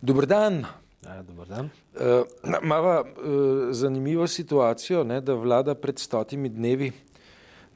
Dober 0.00 0.24
dan. 0.26 0.64
Ja, 1.04 1.20
dober 1.20 1.44
dan. 1.46 1.68
Uh, 1.92 2.24
Mava 2.62 3.02
uh, 3.04 3.68
zanimivo 3.72 4.26
situacijo, 4.26 5.04
ne, 5.04 5.18
da 5.20 5.34
vlada 5.36 5.74
pred 5.76 6.00
stotimi 6.00 6.48
dnevi, 6.48 6.88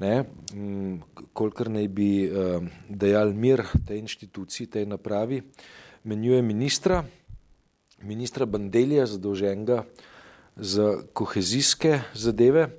ne, 0.00 0.24
m, 0.56 1.02
kolikor 1.36 1.68
naj 1.68 1.88
bi 1.92 2.08
uh, 2.24 2.64
dejal 2.88 3.34
mir 3.36 3.60
tej 3.84 4.00
inštituciji, 4.06 4.70
tej 4.72 4.88
napravi, 4.88 5.42
menjuje 6.08 6.40
ministra, 6.42 7.02
ministra 8.00 8.48
Bandelija, 8.48 9.04
zadolženega 9.04 9.84
za 10.56 11.04
kohezijske 11.12 12.00
zadeve. 12.16 12.70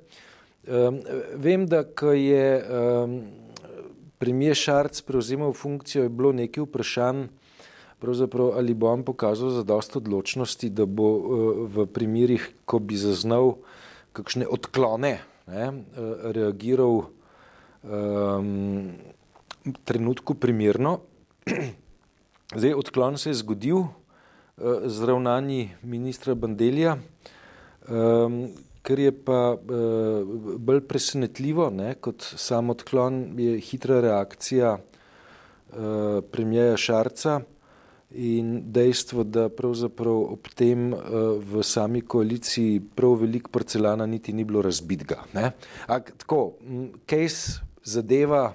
Um, 0.66 0.98
vem, 1.38 1.70
da 1.70 1.84
ko 1.86 2.10
je 2.18 2.50
um, 2.66 3.18
premijer 4.18 4.58
Šarc 4.58 5.06
prevzemal 5.06 5.54
funkcijo, 5.54 6.02
je 6.02 6.10
bilo 6.10 6.34
nekaj 6.34 6.66
vprašanj, 6.66 7.28
ali 8.54 8.74
bo 8.74 8.92
on 8.92 9.02
pokazal 9.02 9.50
za 9.50 9.62
dosto 9.62 9.98
odločnosti, 9.98 10.70
da 10.70 10.84
bo 10.86 11.16
uh, 11.16 11.20
v 11.64 11.86
primerih, 11.86 12.52
ko 12.64 12.78
bi 12.78 12.96
zaznal 12.96 13.56
kakšne 14.12 14.46
odklone, 14.46 15.20
ne, 15.46 15.64
uh, 15.68 16.30
reagiral 16.32 17.08
um, 17.82 18.92
trenutku 19.84 20.34
primirno. 20.34 21.00
Zdaj, 22.58 22.74
odklon 22.74 23.18
se 23.18 23.30
je 23.30 23.40
zgodil 23.40 23.76
uh, 23.76 23.88
z 24.84 25.02
ravnanji 25.02 25.72
ministra 25.82 26.34
Bandelija, 26.34 26.98
um, 27.88 28.52
ker 28.84 28.98
je 29.00 29.10
pa 29.24 29.56
uh, 29.56 29.66
bolj 30.60 30.84
presenetljivo, 30.84 31.72
ne, 31.72 31.96
kot 31.96 32.22
sam 32.22 32.70
odklon, 32.70 33.34
je 33.40 33.58
hitra 33.58 34.04
reakcija 34.04 34.76
uh, 34.76 36.22
premijeja 36.30 36.76
Šarca 36.76 37.40
in 38.10 38.72
dejstvo, 38.72 39.24
da 39.24 39.48
pravzaprav 39.48 40.18
ob 40.36 40.48
tem 40.54 40.92
uh, 40.92 41.00
v 41.42 41.62
sami 41.66 42.00
koaliciji 42.00 42.80
prav 42.94 43.18
veliko 43.22 43.50
porcelana 43.50 44.06
niti 44.06 44.32
ni 44.32 44.44
bilo 44.44 44.62
razbitga. 44.62 45.24
Ak, 45.86 46.12
tako, 46.22 46.56
case 47.06 47.60
zadeva 47.82 48.54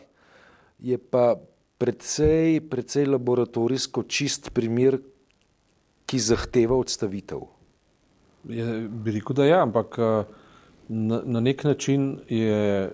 je 0.79 0.97
pa 0.97 1.35
precej, 1.77 2.61
precej 2.69 3.09
laboratorijsko 3.09 4.03
čist 4.03 4.51
primer, 4.53 4.99
ki 6.05 6.19
zahteva 6.19 6.75
odstavitev. 6.75 7.43
Je, 8.51 8.65
bi 8.89 9.13
rekel, 9.15 9.35
da 9.35 9.45
je, 9.45 9.51
ja, 9.53 9.61
ampak 9.63 9.95
na, 10.91 11.21
na 11.23 11.39
nek 11.39 11.63
način 11.63 12.17
je 12.27 12.91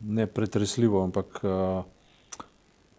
ne 0.00 0.26
pretresljivo, 0.26 1.04
ampak 1.04 1.40
uh, 1.44 1.84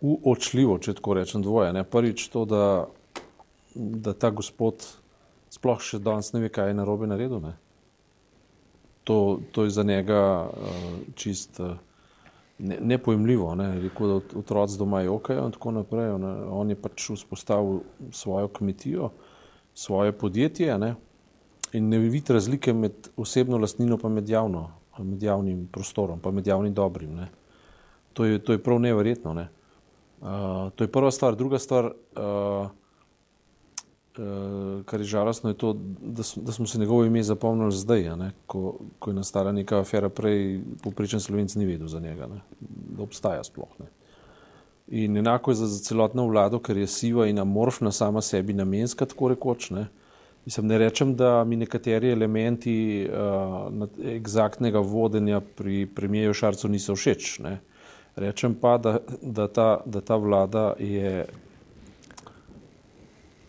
uočljivo, 0.01 0.77
če 0.79 0.97
tako 0.97 1.17
rečem, 1.17 1.41
dvoje. 1.41 1.73
Ne? 1.73 1.83
Prvič 1.83 2.27
to, 2.33 2.45
da, 2.45 2.63
da 3.75 4.13
ta 4.13 4.29
gospod 4.29 4.85
sploh 5.53 5.81
še 5.81 5.99
danes 6.03 6.33
ne 6.35 6.43
ve, 6.43 6.51
kaj 6.53 6.71
je 6.71 6.77
narobe 6.77 7.09
naredil. 7.09 7.41
Ne? 7.43 7.55
To, 9.07 9.39
to 9.51 9.65
je 9.65 9.73
za 9.73 9.83
njega 9.87 10.21
uh, 10.45 10.87
čist 11.15 11.61
uh, 11.63 11.77
ne, 12.59 12.77
nepojemljivo. 12.93 13.55
Ne? 13.55 13.71
Rekel, 13.87 14.07
da 14.07 14.39
otroci 14.39 14.77
doma 14.77 15.01
jokajo 15.01 15.47
in 15.47 15.55
tako 15.55 15.73
naprej. 15.79 16.13
Ne? 16.21 16.33
On 16.51 16.69
je 16.69 16.77
pač 16.77 17.09
vzpostavil 17.15 17.81
svojo 18.11 18.51
kmetijo, 18.59 19.11
svoje 19.73 20.11
podjetje 20.11 20.77
ne? 20.77 20.95
in 21.75 21.89
ne 21.91 21.97
vidi 21.99 22.33
razlike 22.33 22.73
med 22.73 23.09
osebno 23.19 23.57
lastnino 23.59 23.97
in 24.03 24.13
med, 24.13 24.29
med 24.99 25.23
javnim 25.23 25.67
prostorom, 25.71 26.19
pa 26.19 26.31
med 26.31 26.47
javnim 26.47 26.73
dobrim. 26.73 27.19
To 28.13 28.25
je, 28.25 28.39
to 28.39 28.53
je 28.55 28.63
prav 28.63 28.79
neverjetno. 28.79 29.33
Ne? 29.33 29.49
Uh, 30.21 30.27
to 30.75 30.83
je 30.83 30.91
prva 30.91 31.11
stvar. 31.11 31.35
Druga 31.35 31.59
stvar, 31.59 31.85
uh, 31.85 32.67
uh, 34.17 34.83
kar 34.85 34.99
je 34.99 35.05
žalostno, 35.05 35.49
je 35.49 35.57
to, 35.57 35.73
da, 36.01 36.23
da 36.35 36.51
smo 36.51 36.65
se 36.65 36.79
njegovo 36.79 37.05
ime 37.05 37.23
zapomnili 37.23 37.71
zdaj, 37.71 38.09
ko, 38.47 38.79
ko 38.99 39.09
je 39.09 39.13
nastala 39.13 39.51
neka 39.51 39.79
afera, 39.79 40.09
prej 40.09 40.61
poprečen 40.83 41.19
slovenc 41.19 41.55
ni 41.55 41.65
vedel 41.65 41.87
za 41.87 41.99
njega, 41.99 42.27
ne? 42.27 42.41
da 42.97 43.03
obstaja 43.03 43.43
sploh. 43.43 43.69
Ne? 43.79 43.85
In 44.87 45.17
enako 45.17 45.51
je 45.51 45.55
za, 45.55 45.67
za 45.67 45.83
celotno 45.83 46.27
vlado, 46.27 46.59
ker 46.59 46.77
je 46.77 46.87
siva 46.87 47.27
in 47.27 47.39
amorfna 47.39 47.91
sama 47.91 48.21
sebi 48.21 48.53
namenska, 48.53 49.05
tako 49.05 49.27
rekoč. 49.27 49.69
Ne? 49.69 49.87
Mislim, 50.45 50.67
ne 50.67 50.77
rečem, 50.77 51.15
da 51.15 51.43
mi 51.43 51.55
nekateri 51.55 52.11
elementi 52.11 53.07
uh, 53.09 53.87
egzaktnega 54.15 54.79
vodenja 54.79 55.41
pri 55.41 55.85
premijeju 55.85 56.33
Šarcu 56.33 56.67
niso 56.67 56.95
všeč. 56.95 57.39
Ne? 57.43 57.59
Rečem 58.17 58.55
pa, 58.57 58.77
da, 58.77 58.97
da, 59.21 59.47
ta, 59.47 59.81
da 59.85 60.01
ta 60.01 60.15
vlada 60.17 60.73
je 60.79 61.25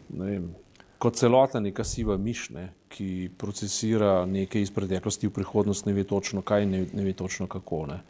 vem, 0.09 0.51
kot 0.99 1.17
celota 1.17 1.61
neka 1.61 1.85
siva 1.85 2.17
mišne, 2.21 2.69
ki 2.93 3.31
procesira 3.39 4.27
nekaj 4.27 4.65
iz 4.65 4.73
preteklosti 4.75 5.29
v 5.29 5.35
prihodnost, 5.39 5.87
ne 5.87 5.95
ve 5.97 6.05
točno 6.05 6.43
kaj, 6.43 6.67
ne, 6.67 6.85
ne 6.93 7.05
ve 7.05 7.13
točno 7.17 7.47
kako. 7.47 7.87
Ne. 7.87 8.03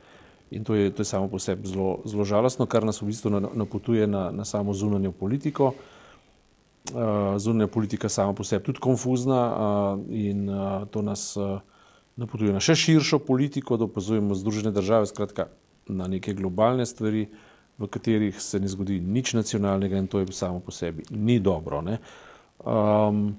In 0.50 0.64
to 0.64 0.74
je, 0.74 0.90
to 0.90 1.02
je 1.02 1.06
samo 1.06 1.28
po 1.28 1.38
sebi 1.38 1.68
zelo, 1.68 2.00
zelo 2.08 2.24
žalostno, 2.24 2.66
kar 2.66 2.86
nas 2.86 3.02
v 3.02 3.10
bistvu 3.10 3.30
napotuje 3.54 4.06
na, 4.06 4.30
na 4.32 4.44
samo 4.44 4.74
zunanjo 4.74 5.12
politiko. 5.12 5.74
Uh, 6.88 7.36
zunanja 7.36 7.66
politika 7.66 8.08
sama 8.08 8.32
po 8.32 8.44
sebi 8.44 8.64
tudi 8.64 8.80
konfuzna 8.80 9.40
uh, 9.46 10.00
in 10.08 10.48
uh, 10.48 10.88
to 10.88 11.02
nas 11.02 11.36
uh, 11.36 11.60
napotuje 12.16 12.52
na 12.52 12.62
še 12.64 12.74
širšo 12.74 13.18
politiko, 13.18 13.76
da 13.76 13.84
opazujemo 13.84 14.34
Združene 14.34 14.72
države, 14.72 15.06
skratka, 15.06 15.50
na 15.88 16.08
neke 16.08 16.34
globalne 16.34 16.86
stvari, 16.86 17.26
v 17.78 17.86
katerih 17.86 18.40
se 18.42 18.60
ne 18.60 18.68
zgodi 18.68 18.98
nič 19.00 19.34
nacionalnega 19.38 19.98
in 19.98 20.06
to 20.06 20.18
je 20.18 20.32
samo 20.32 20.60
po 20.60 20.74
sebi 20.74 21.04
ni 21.10 21.38
dobro. 21.38 21.80
Ne, 21.82 21.98
um, 22.64 23.36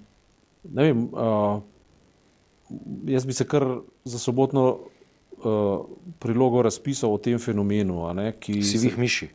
ne 0.63 0.83
vem, 0.83 1.03
uh, 1.11 1.59
jaz 3.05 3.25
bi 3.25 3.33
se 3.33 3.47
kar 3.47 3.65
za 4.05 4.19
sobotno 4.19 4.65
uh, 4.71 5.85
prilogo 6.19 6.61
razpisal 6.61 7.13
o 7.13 7.17
tem 7.17 7.39
fenomenu. 7.39 8.07
Ne, 8.13 8.31
ki 8.39 8.61
si 8.63 8.79
jih 8.79 8.97
miši. 8.97 9.29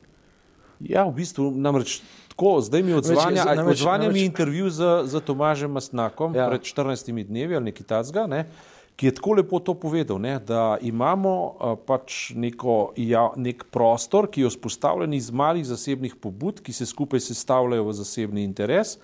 Ja, 0.81 1.05
v 1.05 1.21
bistvu 1.21 1.51
namreč. 1.53 2.01
Tako, 2.35 2.59
zdaj 2.67 2.83
mi 2.83 2.97
odzvanja, 2.97 3.45
odzvanja 3.63 4.09
mi 4.11 4.25
intervju 4.27 4.71
z, 4.71 5.05
z 5.07 5.21
Tomažem 5.23 5.71
Mastnakom 5.71 6.35
ja. 6.35 6.49
pred 6.51 6.65
14 6.67 7.13
dnevi 7.29 7.55
ali 7.55 7.71
nekaj 7.71 7.87
tacga, 7.87 8.25
ne, 8.27 8.41
uh, 8.43 8.74
ki 8.97 9.07
je 9.07 9.15
tako 9.15 9.33
lepo 9.33 9.59
to 9.59 9.75
povedal, 9.75 10.19
ne, 10.19 10.39
da 10.39 10.77
imamo 10.81 11.35
a, 11.59 11.75
pač 11.77 12.31
neko, 12.39 12.95
ja, 12.97 13.27
nek 13.37 13.67
prostor, 13.75 14.29
ki 14.31 14.45
je 14.45 14.53
vzpostavljen 14.53 15.15
iz 15.17 15.31
malih 15.35 15.67
zasebnih 15.67 16.15
pobud, 16.21 16.63
ki 16.63 16.73
se 16.73 16.87
skupaj 16.87 17.21
sestavljajo 17.21 17.89
v 17.89 17.95
zasebni 17.99 18.45
interes, 18.47 18.99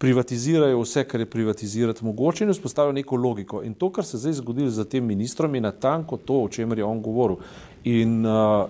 privatizirajo 0.00 0.80
vse, 0.80 1.04
kar 1.04 1.20
je 1.20 1.28
privatizirati 1.28 2.04
mogoče 2.04 2.44
in 2.44 2.52
vzpostavljajo 2.52 2.96
neko 3.00 3.16
logiko. 3.16 3.62
In 3.64 3.74
to, 3.74 3.90
kar 3.92 4.04
se 4.04 4.18
zdaj 4.20 4.38
zgodilo 4.40 4.70
z 4.70 4.84
tem 4.88 5.04
ministrom, 5.04 5.54
je 5.54 5.60
natanko 5.60 6.16
to, 6.16 6.42
o 6.44 6.48
čemer 6.48 6.78
je 6.78 6.84
on 6.84 7.02
govoril. 7.04 7.40
In 7.84 8.26
a, 8.26 8.68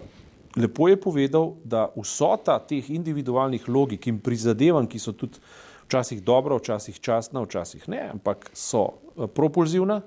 lepo 0.56 0.88
je 0.88 1.00
povedal, 1.00 1.52
da 1.64 1.88
vsota 1.96 2.58
teh 2.62 2.90
individualnih 2.90 3.68
logik 3.68 4.06
in 4.06 4.22
prizadevanj, 4.22 4.86
ki 4.90 5.02
so 5.02 5.14
tudi 5.18 5.42
včasih 5.90 6.22
dobra, 6.22 6.58
včasih 6.58 7.00
častna, 7.02 7.42
včasih 7.42 7.88
ne, 7.90 8.04
ampak 8.14 8.50
so 8.54 8.86
propulzivna, 9.34 10.00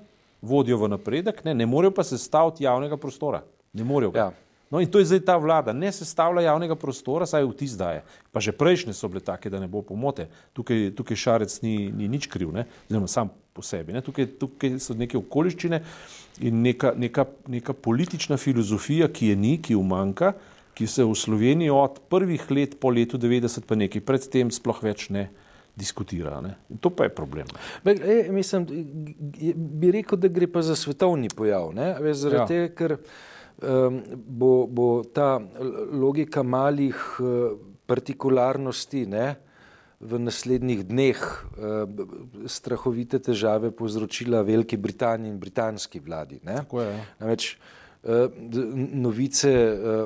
vodijo 0.44 0.78
v 0.82 0.92
napredek, 0.92 1.44
ne, 1.44 1.54
ne 1.56 1.66
morejo 1.66 1.94
pa 1.96 2.04
sestaviti 2.04 2.64
javnega 2.64 2.96
prostora. 3.00 3.42
Ne 3.72 3.84
morejo. 3.84 4.12
Ja. 4.14 4.30
No, 4.70 4.80
in 4.80 4.90
to 4.90 4.98
je 4.98 5.06
zdaj 5.06 5.20
ta 5.28 5.36
vlada, 5.36 5.72
ne 5.72 5.92
sestavlja 5.92 6.48
javnega 6.48 6.74
prostora, 6.74 7.26
saj 7.30 7.44
vtis 7.46 7.76
daje. 7.78 8.00
Pa 8.32 8.40
že 8.40 8.50
prejšnje 8.56 8.94
so 8.96 9.06
bile 9.06 9.20
take, 9.22 9.50
da 9.52 9.60
ne 9.62 9.68
bo 9.70 9.84
pomote. 9.86 10.26
Tukaj, 10.56 10.88
tukaj 10.98 11.20
šarec 11.20 11.60
ni, 11.62 11.92
ni 11.94 12.08
nič 12.10 12.26
kriv, 12.32 12.50
oziroma 12.50 13.10
sam 13.10 13.30
po 13.54 13.62
sebi. 13.62 13.94
Tukaj, 14.02 14.26
tukaj 14.40 14.78
so 14.82 14.96
neke 14.98 15.20
okoliščine 15.20 15.78
in 16.42 16.64
neka, 16.64 16.94
neka, 16.98 17.28
neka 17.46 17.76
politična 17.76 18.40
filozofija, 18.40 19.06
ki 19.12 19.30
je 19.30 19.36
ni, 19.38 19.54
ki 19.62 19.78
umanka, 19.78 20.32
ki 20.74 20.90
se 20.90 21.06
v 21.06 21.14
Sloveniji 21.14 21.70
od 21.70 22.00
prvih 22.10 22.50
let 22.50 22.74
po 22.80 22.90
letu 22.90 23.20
90 23.20 23.68
pa 23.68 23.78
nekaj 23.78 24.02
predtem 24.02 24.50
sploh 24.50 24.82
več 24.82 25.06
ne 25.14 25.28
diskutira. 25.76 26.40
Ne? 26.40 26.54
To 26.80 26.90
pa 26.90 27.04
je 27.04 27.14
problem. 27.14 27.46
Be, 27.84 27.94
e, 27.98 28.32
mislim, 28.32 28.66
bi 29.56 29.90
rekel, 29.90 30.18
da 30.18 30.28
gre 30.28 30.46
pa 30.46 30.62
za 30.62 30.76
svetovni 30.76 31.28
pojav. 31.28 31.72
Zaradi 32.14 32.40
ja. 32.40 32.46
tega, 32.46 32.74
ker 32.74 32.96
um, 32.96 34.02
bo, 34.14 34.66
bo 34.66 35.02
ta 35.04 35.38
logika 35.92 36.42
malih 36.42 37.00
uh, 37.20 37.58
partikularnosti 37.86 39.06
ne, 39.06 39.34
v 40.04 40.18
naslednjih 40.20 40.82
dneh 40.84 41.20
uh, 41.20 42.48
strahovite 42.50 43.18
težave 43.18 43.70
povzročila 43.72 44.42
Veliki 44.42 44.76
Britaniji 44.76 45.32
in 45.32 45.38
britanski 45.40 46.00
vladi. 46.00 46.40
Namreč, 46.44 47.54
uh, 47.54 48.28
novice 48.94 49.54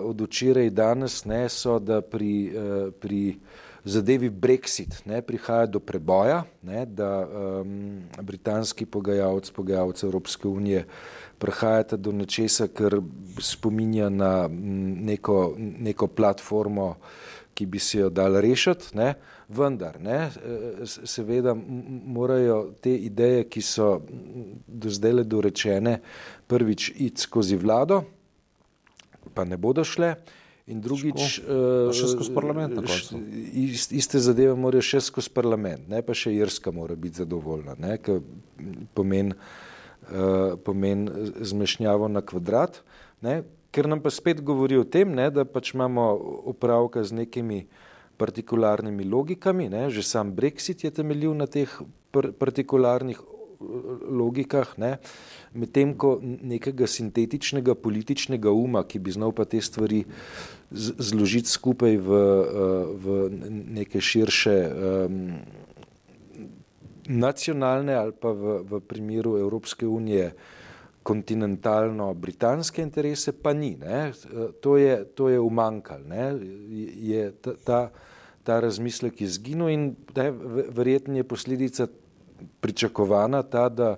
od 0.01 0.21
včeraj 0.29 0.71
danes 0.71 1.25
ne, 1.27 1.49
so, 1.51 1.81
da 1.83 2.01
pri, 2.01 2.33
pri 3.01 3.23
zadevi 3.85 4.31
Brexit 4.31 5.03
ne, 5.07 5.23
prihaja 5.23 5.67
do 5.67 5.81
preboja, 5.81 6.43
ne, 6.63 6.87
da 6.87 7.27
um, 7.27 8.03
britanski 8.23 8.87
pogajalci, 8.87 9.53
pogajalci 9.53 10.07
Evropske 10.07 10.49
unije 10.49 10.85
prihajata 11.39 11.97
do 11.97 12.13
nečesa, 12.13 12.69
kar 12.69 13.01
spominja 13.41 14.09
na 14.09 14.49
neko, 14.51 15.55
neko 15.59 16.07
platformo, 16.07 16.97
ki 17.55 17.67
bi 17.67 17.79
se 17.79 17.99
jo 17.99 18.11
dal 18.11 18.41
rešiti, 18.41 18.95
ne, 18.95 19.15
vendar, 19.49 19.97
ne, 20.01 20.31
seveda 20.85 21.55
morajo 22.07 22.59
te 22.81 22.95
ideje, 22.95 23.49
ki 23.51 23.63
so 23.63 23.89
do 24.67 24.91
zdaj 24.91 25.13
le 25.13 25.25
dorečene, 25.25 25.97
prvič 26.47 26.93
iti 26.97 27.21
skozi 27.21 27.57
vlado, 27.57 28.03
pa 29.35 29.45
ne 29.45 29.57
bodo 29.57 29.85
šle. 29.85 30.15
In 30.69 30.83
drugič, 30.85 31.39
uh, 31.41 31.89
še 31.97 32.11
skozi 32.13 32.33
parlament. 32.37 32.77
Ist, 33.57 33.93
iste 33.97 34.21
zadeve 34.21 34.53
morajo 34.59 34.85
še 34.85 35.01
skozi 35.07 35.33
parlament, 35.33 35.87
ne 35.89 36.03
pa 36.05 36.17
še 36.17 36.35
Irska 36.37 36.73
mora 36.77 36.97
biti 36.99 37.23
zadovoljna, 37.23 37.97
ker 38.05 38.21
pomeni 38.93 39.33
uh, 39.33 40.59
pomen 40.65 41.07
zmešnjavo 41.41 42.11
na 42.13 42.21
kvadrat. 42.21 42.83
Ne, 43.25 43.41
ker 43.73 43.89
nam 43.89 44.03
pa 44.05 44.13
spet 44.13 44.45
govori 44.45 44.77
o 44.79 44.85
tem, 44.85 45.11
ne, 45.15 45.31
da 45.33 45.47
pač 45.49 45.73
imamo 45.73 46.05
opravka 46.53 47.03
z 47.05 47.17
nekimi 47.17 47.65
partikularnimi 48.19 49.07
logikami, 49.07 49.69
ne, 49.73 49.87
že 49.95 50.03
sam 50.03 50.35
Brexit 50.35 50.85
je 50.85 50.91
temeljil 50.91 51.33
na 51.39 51.47
teh 51.47 51.71
partikularnih 52.13 53.21
logikah, 53.61 54.75
medtem 55.55 55.95
ko 55.99 56.19
nekega 56.23 56.87
sintetičnega 56.87 57.75
političnega 57.75 58.53
uma, 58.55 58.85
ki 58.87 59.01
bi 59.03 59.15
znal 59.15 59.35
pa 59.35 59.49
te 59.51 59.61
stvari 59.61 60.05
zložiti 60.71 61.51
skupaj 61.51 61.97
v, 61.97 62.11
eh, 62.13 62.85
v 62.95 63.17
neke 63.81 64.01
širše 64.01 64.57
um, 64.69 65.41
nacionalne 67.09 67.95
ali 67.97 68.13
pa 68.13 68.31
v, 68.31 68.61
v 68.69 68.81
primeru 68.85 69.39
Evropske 69.41 69.87
unije 69.87 70.33
kontinentalno-britanske 71.03 72.83
interese, 72.85 73.33
pa 73.33 73.57
ni. 73.57 73.79
Ne? 73.81 74.13
To 74.61 74.77
je, 74.77 75.05
to 75.17 75.33
je 75.33 75.41
umankal. 75.41 76.05
Ne? 76.05 76.37
Je 77.01 77.33
ta, 77.41 77.55
ta, 77.65 77.81
ta 78.45 78.61
razmislek 78.61 79.23
izginil 79.25 79.73
in 79.73 79.83
ne, 80.13 80.29
verjetno 80.69 81.17
je 81.17 81.25
posledica 81.25 81.89
pričakovana 82.61 83.43
ta, 83.43 83.69
da 83.69 83.97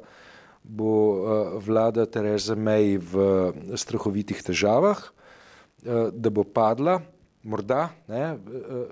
bo 0.62 0.92
eh, 0.92 1.20
vlada 1.64 2.06
Tereza 2.06 2.54
May 2.54 2.98
v 2.98 3.52
strahovitih 3.76 4.42
težavah, 4.42 5.00
eh, 5.00 6.10
da 6.12 6.30
bo 6.30 6.44
padla, 6.44 7.00
morda, 7.42 7.90
ne, 8.08 8.36
eh, 8.36 8.36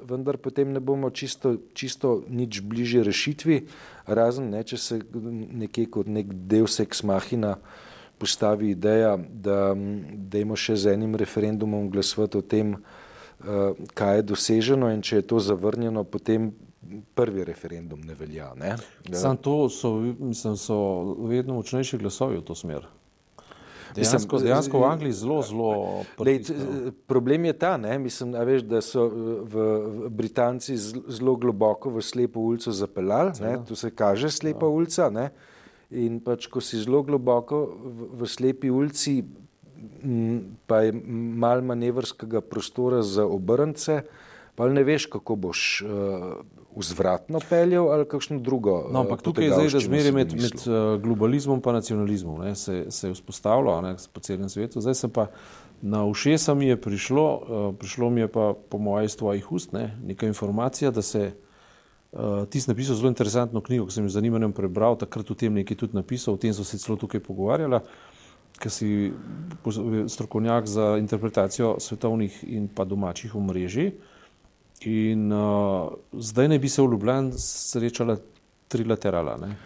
vendar 0.08 0.36
potem 0.36 0.72
ne 0.72 0.80
bomo 0.80 1.10
čisto, 1.10 1.56
čisto 1.74 2.24
nič 2.28 2.60
bliže 2.64 3.04
rešitvi, 3.04 3.66
razen 4.06 4.50
ne, 4.50 4.64
če 4.64 4.76
se 4.76 5.00
nekje 5.12 5.86
kot 5.92 6.08
nek 6.08 6.32
del 6.48 6.66
seks 6.66 7.04
mahina 7.04 7.58
postavi 8.18 8.72
ideja, 8.74 9.14
da 9.16 9.76
dajmo 10.32 10.56
še 10.58 10.74
z 10.76 10.96
enim 10.96 11.14
referendumom 11.14 11.90
glasovati 11.92 12.40
o 12.40 12.42
tem, 12.42 12.74
kaj 13.94 14.16
je 14.16 14.22
doseženo 14.22 14.90
in 14.90 15.02
če 15.02 15.22
je 15.22 15.26
to 15.30 15.40
zavrnjeno, 15.40 16.04
potem 16.04 16.50
prvi 17.14 17.44
referendum 17.44 18.00
ne 18.00 18.14
velja. 18.14 18.52
Ne? 18.56 18.76
Sam 19.12 19.36
to 19.36 19.68
so, 19.68 19.98
mislim, 20.18 20.56
so 20.56 20.78
vedno 21.28 21.54
močnejši 21.54 21.98
glasovi 21.98 22.38
v 22.38 22.44
to 22.44 22.54
smer. 22.54 22.86
Dejansko, 23.94 24.36
mislim, 24.36 24.48
dejansko 24.48 24.80
v 24.80 24.84
Angliji 24.84 25.12
zelo, 25.12 25.42
zelo. 25.42 25.70
Lej, 26.18 26.42
problem 27.06 27.44
je 27.44 27.52
ta, 27.58 27.76
ne? 27.76 27.98
mislim, 27.98 28.34
veš, 28.46 28.62
da 28.68 28.80
so 28.84 29.06
v, 29.08 29.68
v 30.04 30.10
Britanci 30.10 30.76
zelo 30.76 31.36
globoko 31.36 31.90
v 31.90 32.02
slepo 32.04 32.40
ulico 32.40 32.72
zapeljali, 32.72 33.32
tu 33.68 33.76
se 33.76 33.90
kaže 33.90 34.30
slepa 34.30 34.66
ja. 34.66 34.70
ulica. 34.70 35.10
Ne? 35.10 35.30
In 35.90 36.20
pač, 36.20 36.46
ko 36.52 36.60
si 36.60 36.80
zelo 36.82 37.02
globoko 37.02 37.64
v, 37.80 38.10
v 38.20 38.28
slepi 38.28 38.70
ulici, 38.70 39.22
pa 40.66 40.80
je 40.86 40.92
malo 41.12 41.62
manevrskega 41.62 42.40
prostora 42.40 43.02
za 43.02 43.26
obrnce, 43.26 44.02
pa 44.54 44.68
ne 44.68 44.82
veš, 44.84 45.06
kako 45.06 45.36
boš. 45.36 45.82
Uh, 45.82 46.58
vzvratno 46.78 47.40
peljal 47.50 47.90
ali 47.92 48.06
kakšno 48.08 48.38
drugo. 48.38 48.88
No, 48.92 49.00
ampak 49.00 49.22
tukaj 49.22 49.44
je 49.44 49.52
zdaj 49.52 49.68
razmerje 49.68 50.12
med, 50.12 50.34
med 50.34 50.52
uh, 50.66 51.00
globalizmom 51.02 51.62
in 51.66 51.72
nacionalizmom. 51.72 52.40
Ne, 52.44 52.54
se, 52.54 52.86
se 52.90 53.08
je 53.08 53.14
vzpostavilo 53.14 53.80
ne, 53.82 53.96
po 54.12 54.20
celem 54.20 54.48
svetu. 54.48 54.80
Zdaj 54.80 54.94
se 54.94 55.08
pa 55.12 55.26
na 55.82 56.04
ušesa 56.04 56.54
mi 56.54 56.66
je 56.66 56.80
prišlo, 56.80 57.26
uh, 57.36 57.74
prišlo 57.78 58.10
mi 58.10 58.20
je 58.20 58.28
pa 58.28 58.54
po 58.68 58.78
mojem 58.78 59.04
iz 59.04 59.16
tvojih 59.16 59.52
ust 59.52 59.72
ne, 59.72 59.98
neka 60.04 60.26
informacija, 60.26 60.90
da 60.90 61.02
se 61.02 61.32
uh, 62.12 62.46
ti 62.50 62.60
si 62.60 62.70
napisal 62.70 62.96
zelo 62.96 63.08
interesantno 63.08 63.60
knjigo, 63.60 63.86
ki 63.86 63.92
sem 63.92 64.04
jo 64.04 64.10
zanimanjem 64.10 64.52
prebral, 64.52 64.98
takrat 64.98 65.30
v 65.30 65.34
tem 65.34 65.54
nekaj 65.54 65.76
tudi 65.76 65.96
napisal, 65.96 66.34
o 66.34 66.36
tem 66.36 66.54
so 66.54 66.64
se 66.64 66.78
celo 66.78 66.98
tukaj 66.98 67.20
pogovarjala. 67.20 67.82
Ker 68.58 68.70
si 68.70 69.12
strokovnjak 70.08 70.66
za 70.66 70.96
interpretacijo 70.98 71.76
svetovnih 71.78 72.44
in 72.48 72.68
pa 72.68 72.84
domačih 72.84 73.34
omrežij, 73.34 73.86
uh, 73.86 74.18
In 74.86 75.32
uh, 75.32 75.90
zdaj 76.12 76.48
ne 76.48 76.58
bi 76.58 76.68
se 76.68 76.82
v 76.82 76.92
Ljubljani 76.92 77.32
srečala 77.38 78.16
trilaterala. 78.68 79.36
Ne? 79.36 79.56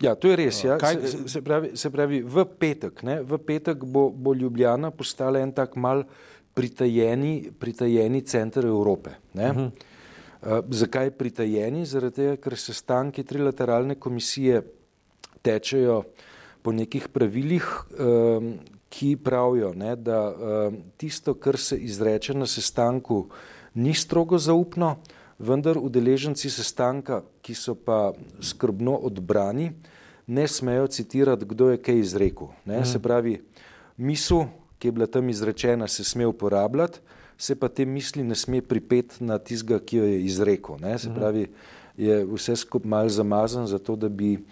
Ja, 0.00 0.14
to 0.14 0.30
je 0.30 0.36
res. 0.36 0.62
Ja. 0.64 0.78
Kaj... 0.80 0.96
Se, 1.06 1.28
se, 1.28 1.42
pravi, 1.44 1.76
se 1.76 1.90
pravi, 1.90 2.22
v 2.24 2.44
petek, 2.58 3.02
ne, 3.04 3.20
v 3.22 3.38
petek 3.38 3.84
bo, 3.84 4.08
bo 4.10 4.34
Ljubljana 4.34 4.90
postala 4.90 5.42
en 5.42 5.52
tak 5.52 5.76
mal 5.76 6.04
pritajeni, 6.56 7.52
pritajeni 7.58 8.22
center 8.22 8.66
Evrope. 8.66 9.10
Uh 9.34 9.40
-huh. 9.40 9.68
uh, 9.68 10.64
zakaj 10.70 11.10
pritajeni? 11.10 11.84
Zaradi 11.86 12.14
tega, 12.14 12.36
ker 12.36 12.56
se 12.56 12.74
stanki 12.74 13.24
trilateralne 13.24 13.94
komisije 13.94 14.62
tečejo 15.42 16.02
po 16.62 16.72
nekih 16.72 17.08
pravilih, 17.08 17.66
um, 17.98 18.54
ki 18.92 19.16
pravijo, 19.24 19.72
ne, 19.74 19.96
da 19.96 20.20
um, 20.30 20.76
tisto, 20.96 21.34
kar 21.34 21.56
se 21.58 21.76
izreče 21.76 22.34
na 22.34 22.46
sestanku, 22.46 23.26
ni 23.74 23.94
strogo 23.94 24.38
zaupno, 24.38 24.96
vendar 25.38 25.78
udeleženci 25.78 26.50
sestanka, 26.50 27.22
ki 27.42 27.54
so 27.54 27.74
pa 27.74 28.12
skrbno 28.40 28.94
odbrani, 29.08 29.72
ne 30.26 30.48
smejo 30.48 30.86
citirati, 30.86 31.48
kdo 31.48 31.72
je 31.72 31.80
kaj 31.82 31.98
izrekel. 31.98 32.52
Ne? 32.64 32.84
Se 32.84 32.98
mhm. 32.98 33.02
pravi, 33.02 33.40
misel, 33.96 34.46
ki 34.78 34.88
je 34.88 34.92
bila 34.92 35.06
tam 35.06 35.28
izrečena, 35.28 35.88
se 35.88 36.04
sme 36.04 36.26
uporabljati, 36.26 37.00
se 37.38 37.56
pa 37.58 37.68
te 37.68 37.84
misli 37.84 38.22
ne 38.22 38.34
sme 38.34 38.62
pripeti 38.62 39.24
na 39.24 39.38
tizga, 39.38 39.78
ki 39.78 39.96
jo 39.96 40.04
je 40.04 40.20
izrekel. 40.24 40.78
Ne? 40.80 40.98
Se 40.98 41.10
mhm. 41.10 41.44
Je 42.02 42.22
vse 42.26 42.56
skupaj 42.56 42.88
mal 42.88 43.08
zamazan, 43.08 43.66
zato 43.66 43.96
da 43.96 44.08
bi 44.08 44.34
uh, 44.36 44.42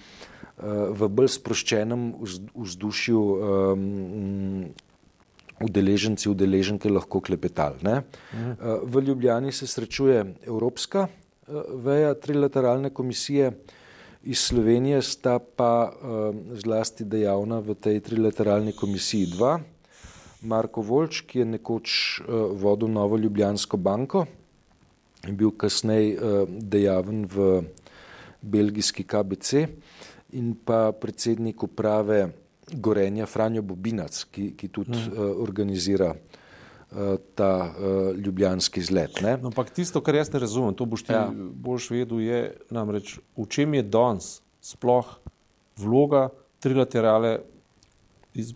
v 0.94 1.08
bolj 1.08 1.34
sproščenem 1.38 2.12
vzdušju 2.54 3.20
um, 3.20 4.70
udeleženci, 5.60 6.28
udeleženke 6.28 6.90
lahko 6.90 7.20
klepetali. 7.20 7.76
Ne? 7.84 8.02
V 8.82 9.02
Ljubljani 9.04 9.52
se 9.52 9.66
srečuje 9.66 10.24
Evropska 10.46 11.06
eh, 11.08 11.52
veja 11.84 12.14
trilateralne 12.14 12.90
komisije, 12.90 13.52
iz 14.22 14.38
Slovenije 14.38 15.02
sta 15.02 15.38
pa 15.38 15.92
eh, 15.92 16.32
zlasti 16.60 17.04
dejavna 17.04 17.60
v 17.60 17.74
tej 17.74 18.00
trilateralni 18.00 18.72
komisiji 18.72 19.26
dva. 19.36 19.60
Marko 20.42 20.80
Volč, 20.80 21.20
ki 21.28 21.38
je 21.38 21.44
nekoč 21.56 21.88
eh, 22.20 22.32
vodil 22.56 22.88
Novo 22.88 23.16
Ljubljansko 23.16 23.76
banko 23.76 24.26
in 25.28 25.36
bil 25.36 25.50
kasneje 25.52 26.46
dejaven 26.48 27.26
v 27.28 27.62
belgijski 28.40 29.04
KBC 29.04 29.66
in 30.32 30.54
pa 30.64 30.92
predsednik 30.92 31.62
uprave 31.62 32.28
Gorenja 32.72 33.26
Franjo 33.26 33.62
Bobinac, 33.62 34.24
ki, 34.30 34.52
ki 34.56 34.68
tudi 34.70 34.98
hmm. 34.98 35.14
uh, 35.14 35.42
organizira 35.42 36.12
uh, 36.14 37.16
ta 37.34 37.52
uh, 37.66 38.12
ljubljanski 38.14 38.80
izlet. 38.80 39.20
No, 39.22 39.50
ampak 39.50 39.72
tisto, 39.74 40.02
kar 40.04 40.14
jaz 40.14 40.30
ne 40.32 40.42
razumem, 40.42 40.74
to 40.78 40.86
boš 40.86 41.06
ti 41.08 41.16
ja. 41.16 41.26
boš 41.34 41.90
vedel, 41.90 42.22
je 42.22 42.40
namreč, 42.70 43.16
v 43.36 43.48
čem 43.50 43.74
je 43.74 43.82
danes 43.82 44.36
sploh 44.62 45.16
vloga 45.80 46.28
trilaterale, 46.60 47.40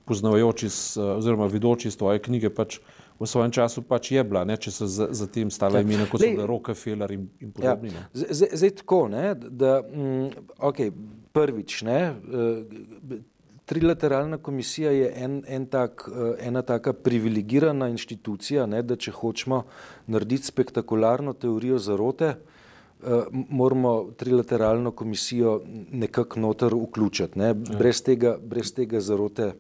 poznavajoči 0.07 0.69
oziroma 1.03 1.49
vidoči 1.51 1.89
iz 1.91 1.97
tvoje 1.99 2.21
knjige, 2.23 2.53
pač 2.55 2.79
v 3.21 3.27
svojem 3.27 3.53
času 3.55 3.83
pač 3.87 4.11
je 4.13 4.25
bila, 4.25 4.45
ne, 4.45 4.57
če 4.57 4.73
so 4.75 4.89
za, 4.91 5.09
za 5.15 5.27
tem 5.31 5.51
stala 5.51 5.81
imena, 5.85 6.07
kot 6.11 6.21
so 6.21 6.31
bile 6.31 6.47
Rockefeller 6.51 7.13
in, 7.15 7.29
in 7.41 7.53
ja. 7.53 7.77
podobni. 7.77 7.93
Ja. 7.95 8.09
Zdaj 8.55 8.75
tako, 8.83 9.05
ne, 9.09 9.35
da 9.35 9.79
mm, 9.83 10.49
okay, 10.59 10.91
prvič, 11.33 11.83
ne, 11.87 12.01
uh, 12.11 13.23
Trilateralna 13.65 14.39
komisija 14.39 14.91
je 14.91 15.13
en, 15.17 15.43
en 15.49 15.67
tak, 15.67 16.09
eh, 16.09 16.47
ena 16.47 16.63
taka 16.63 16.93
privilegirana 16.93 17.89
inštitucija, 17.89 18.67
ne, 18.67 18.83
da 18.83 18.97
če 18.97 19.13
hočemo 19.17 19.63
narediti 20.07 20.51
spektakularno 20.53 21.33
teorijo 21.33 21.79
zarote, 21.79 22.35
eh, 22.35 23.23
moramo 23.33 24.11
trilateralno 24.17 24.91
komisijo 24.91 25.63
nekako 25.93 26.41
noter 26.41 26.75
vključiti. 26.75 27.39
Ne. 27.39 27.47
Ja. 27.47 27.79
Brez, 27.79 28.03
tega, 28.03 28.37
brez 28.43 28.75
tega 28.75 29.01
zarote, 29.01 29.55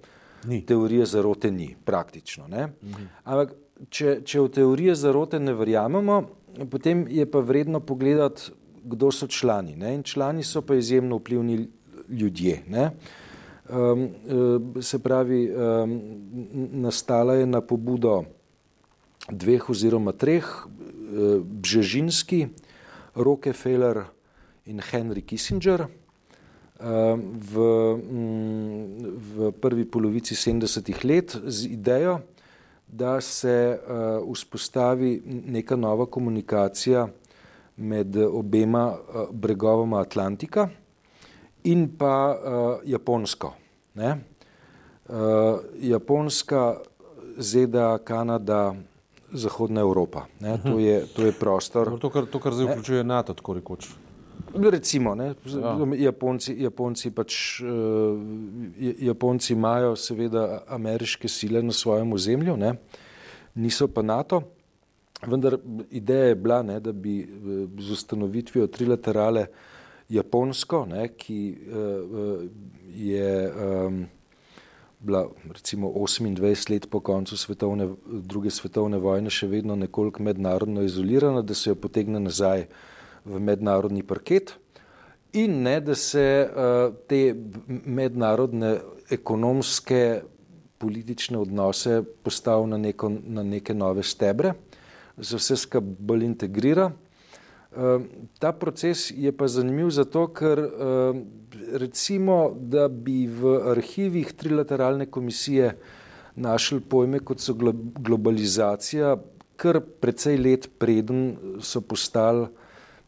ni. 0.47 0.61
teorije 0.67 1.07
zarote 1.07 1.51
ni, 1.51 1.77
praktično. 1.85 2.49
Ne. 2.49 2.69
Mhm. 2.83 3.09
Ampak, 3.25 3.55
če, 3.91 4.21
če 4.25 4.41
v 4.41 4.49
teorije 4.49 4.95
zarote 4.95 5.41
ne 5.41 5.55
verjamemo, 5.55 6.23
potem 6.71 7.07
je 7.11 7.27
pa 7.31 7.41
vredno 7.41 7.81
pogledati, 7.81 8.53
kdo 8.85 9.09
so 9.13 9.27
člani. 9.27 9.77
Ne. 9.77 9.95
In 9.95 10.03
člani 10.03 10.45
so 10.45 10.61
pa 10.63 10.77
izjemno 10.77 11.17
vplivni 11.17 11.69
ljudje. 12.09 12.63
Ne. 12.69 12.91
Um, 13.65 14.09
se 14.83 14.99
pravi, 15.01 15.49
um, 15.49 15.95
nastala 16.85 17.35
je 17.35 17.47
na 17.47 17.63
pobudo 17.65 18.25
dveh 19.31 19.71
oziroma 19.71 20.13
treh, 20.13 20.45
Bžežinski, 21.45 22.49
Rockefeller 23.15 24.05
in 24.67 24.81
Henry 24.81 25.23
Kissinger. 25.23 25.87
V, 26.81 27.55
v 29.15 29.53
prvi 29.63 29.85
polovici 29.87 30.35
70-ih 30.35 31.05
let 31.05 31.37
z 31.47 31.71
idejo, 31.71 32.19
da 32.89 33.21
se 33.21 33.79
vzpostavi 34.33 35.23
neka 35.47 35.77
nova 35.77 36.07
komunikacija 36.07 37.09
med 37.77 38.17
obema 38.17 38.97
bregovoma 39.31 40.01
Atlantika 40.01 40.69
in 41.65 41.89
pa 41.99 42.39
Japonsko. 42.85 43.55
Ne? 43.95 44.19
Japonska, 45.81 46.77
ZDA, 47.39 47.99
Kanada, 47.99 48.75
Zahodna 49.33 49.81
Evropa. 49.81 50.27
Ne? 50.41 50.59
To, 50.63 50.79
je, 50.79 51.07
to 51.07 51.27
je 51.27 51.33
prostor. 51.33 51.99
To, 51.99 52.11
kar, 52.11 52.27
to, 52.27 52.39
kar 52.39 52.55
zdaj 52.55 52.73
vključuje 52.73 53.05
NATO, 53.05 53.35
tako 53.35 53.55
rekoč. 53.55 53.89
Recimo, 54.55 55.15
ne, 55.15 55.35
ja. 55.47 55.77
Japonci, 55.97 56.55
Japonci, 56.63 57.11
pač, 57.11 57.61
uh, 57.61 58.21
Japonci 59.03 59.53
imajo 59.53 59.97
seveda 59.97 60.63
ameriške 60.69 61.29
sile 61.29 61.63
na 61.63 61.73
svojem 61.73 62.13
ozemlju, 62.13 62.57
ne, 62.57 62.75
niso 63.55 63.89
pa 63.89 64.03
NATO, 64.03 64.43
vendar 65.27 65.59
ideja 65.91 66.31
je 66.31 66.35
bila, 66.35 66.63
ne, 66.63 66.81
da 66.81 66.93
bi 66.93 67.21
z 67.79 67.91
ustanovitvijo 67.91 68.67
trilaterale 68.67 69.47
Japonsko, 70.09 70.85
ne, 70.87 71.09
ki 71.19 71.41
uh, 71.55 72.45
je 72.95 73.31
um, 73.51 74.05
bila 75.05 75.29
recimo 75.53 75.89
28 75.89 76.71
let 76.71 76.91
po 76.91 77.01
koncu 77.01 77.37
svetovne, 77.37 77.89
druge 78.07 78.51
svetovne 78.51 78.99
vojne 78.99 79.31
še 79.31 79.47
vedno 79.51 79.77
nekoliko 79.77 80.23
mednarodno 80.23 80.83
izolirana, 80.83 81.43
da 81.43 81.55
se 81.55 81.71
jo 81.71 81.75
potegne 81.75 82.21
nazaj 82.21 82.67
v 83.25 83.41
mednarodni 83.41 84.03
parket 84.03 84.55
in 85.35 85.63
ne, 85.63 85.81
da 85.81 85.95
se 85.95 86.25
uh, 86.47 86.95
te 87.09 87.35
mednarodne 87.69 88.77
ekonomske 89.11 90.23
politične 90.79 91.39
odnose 91.39 92.03
postavi 92.23 92.69
na, 92.71 92.79
neko, 92.79 93.11
na 93.25 93.43
neke 93.43 93.75
nove 93.75 94.03
stebre, 94.07 94.55
se 95.21 95.39
vse 95.39 95.57
skupaj 95.57 95.97
bolj 95.99 96.27
integrira. 96.29 96.91
Uh, 97.75 98.05
ta 98.39 98.53
proces 98.53 99.09
je 99.11 99.33
pa 99.35 99.49
zanimiv 99.51 99.91
zato, 99.91 100.29
ker 100.31 100.61
uh, 100.63 101.19
recimo, 101.83 102.55
da 102.55 102.87
bi 102.89 103.25
v 103.27 103.59
arhivih 103.75 104.33
trilateralne 104.39 105.11
komisije 105.11 105.75
našli 106.37 106.81
pojme, 106.81 107.19
kot 107.27 107.43
so 107.43 107.55
globalizacija, 107.59 109.17
kar 109.57 109.81
precej 109.81 110.39
let 110.39 110.71
preden 110.79 111.59
so 111.63 111.81
postali 111.81 112.47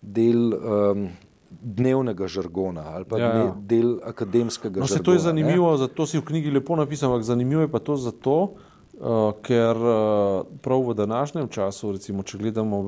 del 0.01 0.53
um, 0.55 1.09
dnevnega 1.51 2.29
žargona 2.29 2.83
ali 2.95 3.05
pa 3.05 3.19
ja, 3.19 3.31
ja. 3.35 3.55
del 3.59 3.97
akademskega 4.05 4.81
no, 4.81 4.87
žargona. 4.87 5.05
To 5.05 5.13
je 5.13 5.19
zanimivo, 5.19 5.71
ne? 5.73 5.79
zato 5.79 6.07
si 6.07 6.19
v 6.19 6.25
knjigi 6.25 6.51
lepo 6.51 6.77
napisal, 6.77 7.13
ampak 7.13 7.25
zanimivo 7.25 7.65
je 7.65 7.71
pa 7.73 7.79
to 7.79 7.97
zato, 7.97 8.37
uh, 8.45 9.33
ker 9.43 9.77
uh, 9.77 10.47
prav 10.63 10.87
v 10.91 10.95
današnjem 10.95 11.49
času, 11.49 11.93
recimo, 11.97 12.23
če 12.23 12.39
gledamo, 12.39 12.83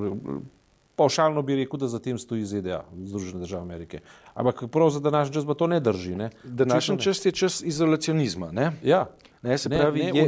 pavšalno 0.98 1.42
bi 1.42 1.56
rekel, 1.62 1.78
da 1.78 1.88
za 1.88 1.98
tem 2.02 2.18
stoji 2.18 2.44
ZDA, 2.44 2.82
Združene 3.04 3.40
države 3.40 3.62
Amerike. 3.62 4.00
Ampak 4.34 4.64
prav 4.72 4.90
za 4.90 5.00
današnji 5.00 5.34
čas 5.34 5.46
pa 5.46 5.54
to 5.54 5.66
ne 5.66 5.80
drži. 5.80 6.16
Ne? 6.16 6.30
Današnji 6.44 6.98
čas 6.98 7.24
je 7.24 7.32
čas 7.32 7.62
izolacionizma. 7.62 8.50
Ne? 8.52 8.72
Ja. 8.82 9.06
Ne, 9.42 9.58
se 9.58 9.70
pravi, 9.70 10.00
ne, 10.02 10.12
ne 10.12 10.18
je, 10.18 10.26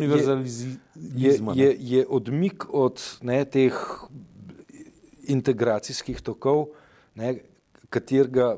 je, 0.94 1.38
je, 1.54 1.76
je 1.80 2.04
odmik 2.08 2.64
od 2.72 3.02
ne, 3.22 3.44
teh 3.44 3.74
integracijskih 5.30 6.20
tokov, 6.24 6.68
ne, 7.18 7.34
katerega 7.90 8.54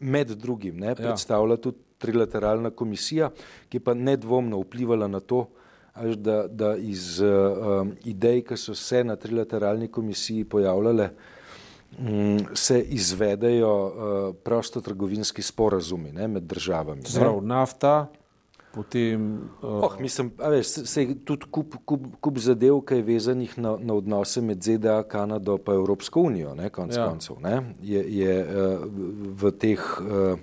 med 0.00 0.36
drugim 0.38 0.78
ne, 0.78 0.92
ja. 0.92 0.98
predstavlja 0.98 1.58
tudi 1.62 1.78
trilateralna 2.02 2.70
komisija, 2.74 3.30
ki 3.70 3.80
pa 3.80 3.94
nedvomno 3.94 4.58
vplivala 4.64 5.06
na 5.10 5.20
to, 5.20 5.46
da, 6.16 6.46
da 6.48 6.72
iz 6.76 7.20
uh, 7.20 7.86
idej, 8.08 8.42
ki 8.48 8.56
so 8.56 8.74
se 8.74 9.04
na 9.04 9.16
trilateralni 9.16 9.90
komisiji 9.92 10.44
pojavljale, 10.44 11.10
um, 11.98 12.40
se 12.54 12.80
izvedejo 12.80 13.74
uh, 13.76 14.34
prostotrgovinski 14.44 15.42
sporazumi 15.42 16.12
ne, 16.12 16.28
med 16.28 16.48
državami. 16.48 17.06
Zdrav, 17.06 17.42
nafta, 17.44 18.06
Potem, 18.74 19.40
uh... 19.62 19.84
oh, 19.84 20.00
mislim, 20.00 20.30
veš, 20.38 20.66
se 20.66 21.02
je 21.02 21.14
tudi 21.24 21.46
kup, 21.50 21.74
kup, 21.84 22.06
kup 22.20 22.38
zadev, 22.40 22.78
ki 22.88 23.02
je 23.02 23.04
vezanih 23.04 23.58
na, 23.60 23.74
na 23.76 23.96
odnose 24.00 24.40
med 24.40 24.64
ZDA, 24.64 25.02
Kanado 25.08 25.58
in 25.60 25.74
Evropsko 25.74 26.20
unijo, 26.20 26.54
ne, 26.54 26.70
konc 26.72 26.96
ja. 26.96 27.08
koncev, 27.10 27.36
ne, 27.44 27.58
je, 27.82 28.00
je 28.16 28.38
uh, 28.40 28.86
v, 29.42 29.52
teh, 29.52 29.84
uh, 30.00 30.40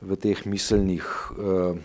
v 0.00 0.20
teh 0.22 0.46
miselnih. 0.46 1.10
Uh, 1.34 1.82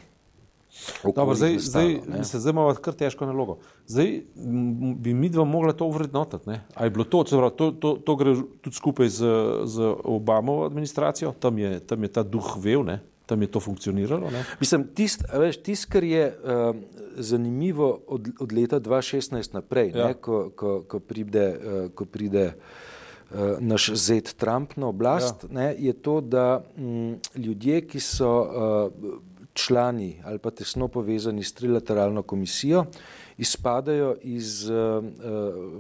Dobro, 1.16 1.36
zdaj, 1.36 1.58
zdaj, 1.60 1.98
se 2.24 2.40
zdaj 2.40 2.52
imamo 2.52 2.74
kar 2.74 2.94
težko 2.94 3.26
nalogo. 3.26 3.58
Zdaj 3.88 4.22
bi 4.96 5.14
mi 5.14 5.30
dva 5.30 5.44
mogla 5.44 5.74
to 5.74 5.86
uvrednotiti. 5.86 6.50
Ali 6.76 6.86
je 6.86 6.90
bilo 6.90 7.04
to, 7.04 7.24
pravi, 7.24 7.56
to, 7.58 7.72
to, 7.72 7.94
to 8.06 8.16
gre 8.16 8.36
tudi 8.62 8.76
skupaj 8.76 9.10
z, 9.10 9.26
z 9.66 9.94
Obamovo 10.04 10.66
administracijo, 10.66 11.34
tam 11.40 11.58
je, 11.58 11.80
tam 11.80 12.04
je 12.04 12.12
ta 12.14 12.24
duh 12.24 12.54
vev, 12.62 12.86
ne? 12.86 13.00
Tam 13.30 13.42
je 13.42 13.48
to 13.54 13.60
funkcioniralo. 13.62 14.32
Tisto, 14.60 14.82
tist, 15.64 15.86
kar 15.86 16.04
je 16.04 16.26
uh, 16.34 16.76
zanimivo 17.22 18.02
od, 18.08 18.30
od 18.40 18.54
leta 18.54 18.80
2016 18.82 19.54
naprej, 19.54 19.94
ja. 19.94 20.08
ne, 20.08 20.18
ko, 20.18 20.50
ko, 20.50 20.82
ko 20.90 21.00
pride, 21.00 21.46
uh, 21.54 21.78
ko 21.94 22.10
pride 22.10 22.46
uh, 22.50 23.62
naš 23.62 23.92
zet 23.94 24.34
Trump 24.34 24.74
na 24.82 24.90
oblast, 24.90 25.46
ja. 25.46 25.54
ne, 25.54 25.68
je 25.78 25.94
to, 25.94 26.22
da 26.26 26.64
m, 26.78 27.20
ljudje, 27.38 27.84
ki 27.86 28.02
so 28.02 28.34
uh, 28.42 29.14
člani 29.54 30.22
ali 30.26 30.42
pa 30.42 30.50
tesno 30.50 30.88
povezani 30.88 31.44
s 31.44 31.54
trilateralno 31.54 32.26
komisijo, 32.26 32.86
izpadajo 33.38 34.16
iz 34.26 34.70
uh, 34.70 34.74
uh, 34.74 35.10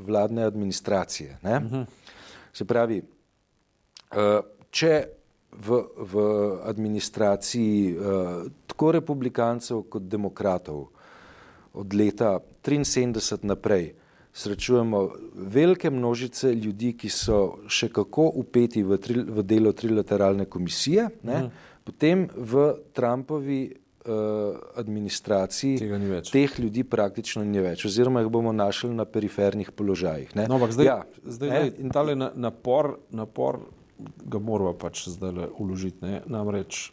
vladne 0.05 0.43
administracije. 0.43 1.37
Uh 1.41 1.49
mhm. 1.49 1.75
-huh. 1.75 1.85
Se 2.53 2.65
pravi, 2.65 3.01
uh, 3.01 4.45
če 4.71 5.18
v, 5.51 5.83
v 5.97 6.13
administraciji 6.63 7.93
uh, 7.93 8.51
tako 8.67 8.91
republikancev 8.91 9.83
kot 9.89 10.03
demokratov 10.03 10.87
od 11.73 11.93
leta 11.93 12.39
1973 12.63 13.43
naprej 13.43 13.93
srečujemo 14.33 15.09
velike 15.35 15.89
množice 15.89 16.53
ljudi, 16.53 16.93
ki 16.97 17.09
so 17.09 17.39
še 17.67 17.89
kako 17.93 18.29
upeti 18.39 18.83
v, 18.83 18.97
tri, 19.01 19.19
v 19.25 19.43
delo 19.43 19.73
trilateralne 19.73 20.45
komisije, 20.45 21.09
ne? 21.23 21.41
Mm. 21.43 21.67
potem 21.83 22.27
v 22.35 22.65
Trumpovi 22.93 23.61
uh, 23.65 24.59
administraciji 24.75 25.79
teh 26.31 26.59
ljudi 26.59 26.83
praktično 26.83 27.43
ni 27.43 27.59
več, 27.59 27.85
oziroma 27.89 28.21
jih 28.21 28.29
bomo 28.29 28.53
našli 28.53 28.93
na 28.93 29.05
perifernih 29.05 29.71
položajih. 29.71 30.35
No, 30.37 30.59
ampak 30.59 30.77
zdaj, 30.77 30.85
ja, 30.85 30.99
zdaj, 31.25 31.49
zdaj 31.49 31.73
in 31.81 31.89
tale 31.89 32.15
napor, 32.15 32.95
napor 33.09 33.63
ga 33.99 34.39
moramo 34.39 34.73
pač 34.73 35.07
zdaj 35.09 35.49
uložiti. 35.59 36.05
Ne? 36.05 36.21
Namreč, 36.25 36.91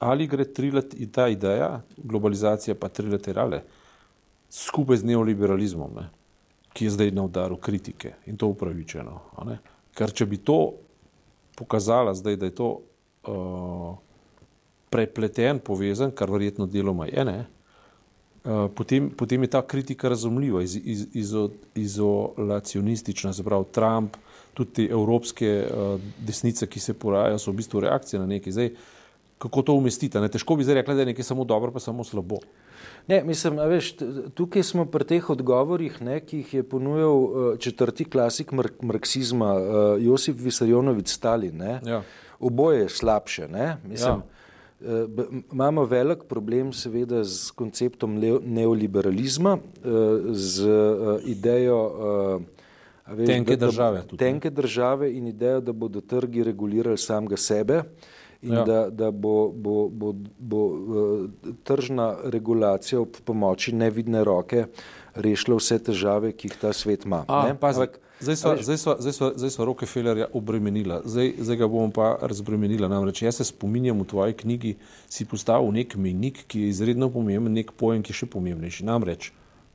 ali 0.00 0.26
gre 0.26 0.44
trilet 0.44 0.94
ta 1.12 1.28
ideja, 1.28 1.80
globalizacija 1.96 2.74
pa 2.74 2.88
trilaterale, 2.88 3.62
skupaj 4.50 5.02
z 5.02 5.10
neoliberalizmom, 5.12 5.94
ne? 5.94 6.08
ki 6.74 6.86
je 6.86 6.94
zdaj 6.94 7.10
na 7.10 7.24
udaru 7.26 7.56
kritike 7.58 8.14
in 8.30 8.36
to 8.38 8.46
upravičeno. 8.52 9.16
Ker 9.94 10.12
če 10.14 10.26
bi 10.30 10.38
to 10.38 10.78
pokazala 11.58 12.14
zdaj, 12.14 12.36
da 12.38 12.46
je 12.46 12.54
to 12.54 12.68
uh, 12.78 13.96
prepleten, 14.90 15.58
povezan, 15.58 16.14
kar 16.14 16.30
verjetno 16.30 16.66
deloma 16.70 17.08
je, 17.10 17.24
ne? 17.26 17.38
Uh, 18.40 18.70
potem, 18.72 19.10
potem 19.10 19.42
je 19.44 19.50
ta 19.50 19.60
kritika 19.66 20.08
razumljiva, 20.08 20.62
iz, 20.62 20.78
iz, 20.78 21.02
iz, 21.12 21.34
izolacionistična, 21.74 23.34
se 23.34 23.44
pravi 23.44 23.66
Trump, 23.74 24.16
uh, 24.16 24.29
tudi 24.54 24.72
te 24.72 24.86
evropske 24.90 25.50
uh, 25.66 26.00
desnice, 26.18 26.66
ki 26.66 26.80
se 26.80 26.94
porajajo, 26.94 27.38
so 27.38 27.52
v 27.52 27.60
bistvu 27.60 27.80
reakcije 27.86 28.20
na 28.20 28.26
nekaj. 28.26 28.52
Zdaj, 28.52 28.70
kako 29.38 29.62
to 29.62 29.76
umestiti? 29.78 30.20
Ne? 30.20 30.28
Težko 30.28 30.56
bi 30.56 30.66
zdaj 30.66 30.80
rekli, 30.80 30.94
da 30.94 31.04
je 31.04 31.12
nekaj 31.12 31.24
samo 31.24 31.44
dobro, 31.44 31.72
pa 31.72 31.80
samo 31.80 32.04
slabo. 32.04 32.42
Ne, 33.08 33.22
mislim, 33.24 33.56
veš, 33.70 33.94
tukaj 34.36 34.62
smo 34.62 34.84
pri 34.84 35.04
teh 35.08 35.30
odgovorih, 35.30 35.96
ne, 36.04 36.18
ki 36.20 36.42
jih 36.42 36.54
je 36.54 36.62
ponujal 36.68 37.16
uh, 37.16 37.58
četrti 37.58 38.04
klasik 38.04 38.52
mar 38.52 38.68
marksizma, 38.82 39.54
uh, 39.54 40.02
Josip 40.02 40.36
Visarjonovic 40.40 41.08
Stalin. 41.08 41.62
Ja. 41.86 42.02
Oboje 42.40 42.84
je 42.84 42.88
slabše. 42.88 43.48
Ne? 43.48 43.76
Mislim, 43.88 44.22
ja. 44.22 44.36
Imamo 45.52 45.84
velik 45.84 46.22
problem, 46.28 46.72
seveda, 46.72 47.20
z 47.24 47.50
konceptom 47.52 48.14
neoliberalizma, 48.16 49.58
z 50.32 50.70
idejo 51.28 51.80
Veš, 53.10 53.26
tenke, 53.26 53.56
da, 53.56 53.66
države, 53.66 54.02
da, 54.10 54.16
tenke 54.16 54.50
države 54.50 55.12
in 55.16 55.26
idejo, 55.26 55.60
da 55.60 55.72
bodo 55.72 56.00
trgi 56.00 56.44
regulirali 56.44 56.98
samega 56.98 57.36
sebe 57.36 57.82
in 58.42 58.52
ja. 58.52 58.64
da, 58.64 58.90
da 58.90 59.10
bo, 59.10 59.50
bo, 59.52 59.88
bo, 59.88 60.12
bo 60.38 60.66
uh, 60.66 61.54
tržna 61.64 62.16
regulacija 62.24 63.00
ob 63.00 63.18
pomoči 63.24 63.72
nevidne 63.72 64.24
roke 64.24 64.64
rešila 65.14 65.58
vse 65.58 65.78
težave, 65.90 66.32
ki 66.32 66.48
jih 66.48 66.56
ta 66.60 66.72
svet 66.72 67.04
ima. 67.04 67.24
A, 67.28 67.42
zdaj 69.36 69.50
smo 69.50 69.64
Rockefellerja 69.64 70.26
obremenila, 70.32 71.00
zdaj, 71.04 71.32
zdaj 71.38 71.56
ga 71.56 71.68
bomo 71.68 71.90
pa 71.92 72.18
razbremenila. 72.22 72.88
Namreč 72.88 73.22
jaz 73.22 73.40
se 73.40 73.44
spominjam 73.44 74.00
v 74.00 74.06
tvoji 74.06 74.36
knjigi, 74.42 74.74
si 75.08 75.24
postavil 75.24 75.72
nek 75.72 75.96
menik, 75.96 76.44
ki 76.46 76.66
je 76.66 76.68
izredno 76.68 77.10
pomemben, 77.10 77.52
nek 77.52 77.72
pojem, 77.76 78.04
ki 78.04 78.12
je 78.12 78.22
še 78.22 78.30
pomembnejši. 78.30 78.86
Namreč 78.86 79.32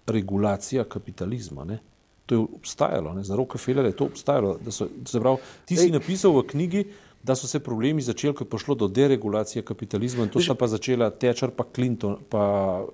regulacija 0.08 0.86
kapitalizma. 0.86 1.66
Ne? 1.66 1.80
To 2.26 2.36
je 2.36 2.42
obstajalo, 2.42 3.14
ne? 3.14 3.24
za 3.24 3.36
Rockefellerja 3.36 3.94
je 3.94 3.96
to 3.96 4.06
obstajalo. 4.06 4.58
So, 4.70 4.88
pravi, 5.22 5.38
ti 5.66 5.78
si 5.78 5.92
napisal 5.94 6.34
v 6.34 6.48
knjigi, 6.48 6.86
da 7.24 7.36
so 7.36 7.48
se 7.48 7.60
problemi 7.60 8.02
začeli, 8.02 8.34
ko 8.34 8.44
je 8.46 8.50
prišlo 8.50 8.76
do 8.76 8.88
deregulacije 8.88 9.66
kapitalizma 9.66 10.26
in 10.26 10.30
to 10.30 10.42
sta 10.42 10.56
pa 10.56 10.68
začela 10.68 11.10
Tečer 11.10 11.54
pa 11.54 11.66
Clinton. 11.76 12.18
Pa 12.30 12.86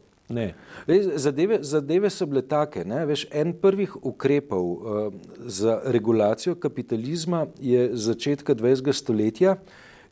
Zadeve, 1.15 1.57
zadeve 1.61 2.09
so 2.09 2.25
bile 2.25 2.41
take. 2.41 2.83
Veš, 2.83 3.25
en 3.31 3.53
prvih 3.53 3.95
ukrepov 4.05 4.65
uh, 4.71 5.13
za 5.45 5.81
regulacijo 5.85 6.55
kapitalizma 6.55 7.47
je 7.59 7.89
začetka 7.93 8.55
20. 8.55 8.93
stoletja 8.93 9.57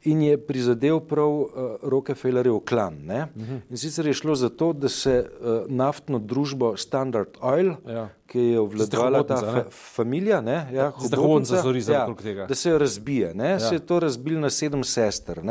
in 0.03 0.21
je 0.21 0.37
prizadel 0.37 0.99
prav 0.99 1.29
uh, 1.29 1.49
Rockefellerjev 1.81 2.59
klan. 2.65 2.93
Uh 2.93 3.01
mhm. 3.35 3.53
-huh. 3.53 3.59
In 3.69 3.77
sicer 3.77 4.07
je 4.07 4.13
šlo 4.13 4.35
za 4.35 4.49
to, 4.49 4.73
da 4.73 4.89
se 4.89 5.29
uh, 5.41 5.71
naftno 5.71 6.19
družbo 6.19 6.77
Standard 6.77 7.29
Oil, 7.41 7.73
ja. 7.87 8.09
ki 8.25 8.39
je 8.39 8.59
obvladovala 8.59 9.23
ta 9.23 9.35
fa 9.35 9.65
familija, 9.69 10.41
ne, 10.41 10.69
ja, 10.73 10.89
hobotnica, 10.89 11.91
ja, 11.91 12.45
da 12.47 12.55
se 12.55 12.69
jo 12.69 12.77
razbije. 12.77 13.33
Ja. 13.35 13.59
Se 13.59 13.75
je 13.75 13.79
to 13.79 13.99
razbil 13.99 14.39
na 14.39 14.49
sedem 14.49 14.83
sester. 14.83 15.41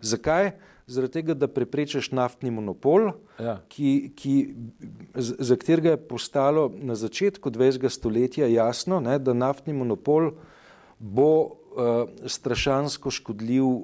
Zakaj? 0.00 0.50
zaradi 0.90 1.12
tega, 1.12 1.34
da 1.34 1.48
preprečiš 1.48 2.10
naftni 2.10 2.50
monopol, 2.50 3.12
ja. 3.38 3.60
ki, 3.70 4.12
ki, 4.16 4.34
za 5.14 5.56
katerega 5.56 5.94
je 5.94 6.00
postalo 6.08 6.66
na 6.74 6.96
začetku 6.98 7.50
20. 7.50 7.88
stoletja 7.88 8.48
jasno, 8.50 9.00
ne, 9.00 9.18
da 9.18 9.34
naftni 9.34 9.74
monopol 9.76 10.32
bo 10.98 11.59
strašansko 12.26 13.10
škodljiv 13.10 13.64
uh, 13.64 13.82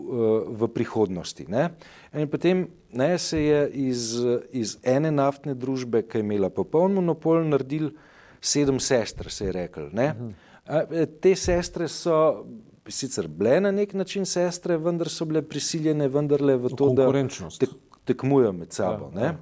v 0.61 0.69
prihodnosti. 0.75 1.47
Ne. 1.49 1.71
In 2.14 2.28
potem 2.28 2.66
ne, 2.93 3.19
se 3.19 3.43
je 3.43 3.61
iz, 3.71 4.16
iz 4.52 4.76
ene 4.83 5.11
naftne 5.11 5.55
družbe, 5.55 6.02
ki 6.02 6.19
je 6.19 6.26
imela 6.26 6.50
popoln 6.50 6.99
monopol, 6.99 7.45
naredil 7.47 7.93
sedem 8.40 8.81
sester, 8.81 9.31
se 9.31 9.49
je 9.49 9.52
rekel. 9.52 9.88
Ne. 9.93 10.14
Uh 10.19 10.26
-huh. 10.26 11.07
Te 11.21 11.35
sestre 11.37 11.88
so 11.88 12.45
sicer 12.88 13.28
bile 13.28 13.61
na 13.61 13.71
nek 13.71 13.95
način 13.95 14.26
sestre, 14.26 14.76
vendar 14.76 15.09
so 15.09 15.25
bile 15.25 15.43
prisiljene 15.43 16.09
vendarle 16.09 16.57
v 16.57 16.69
to, 16.76 16.93
da 16.95 17.11
tek, 17.59 17.71
tekmujejo 18.05 18.52
med 18.52 18.73
sabo. 18.73 19.11
Ja, 19.14 19.21
ja. 19.25 19.37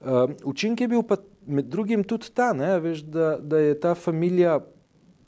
Uh, 0.00 0.30
učinek 0.44 0.80
je 0.80 0.88
bil 0.88 1.02
pa 1.02 1.16
med 1.46 1.64
drugim 1.64 2.04
tudi 2.04 2.30
ta, 2.34 2.52
ne, 2.52 2.78
veš, 2.80 3.02
da, 3.08 3.36
da 3.40 3.58
je 3.58 3.80
ta 3.80 3.94
familija, 3.94 4.60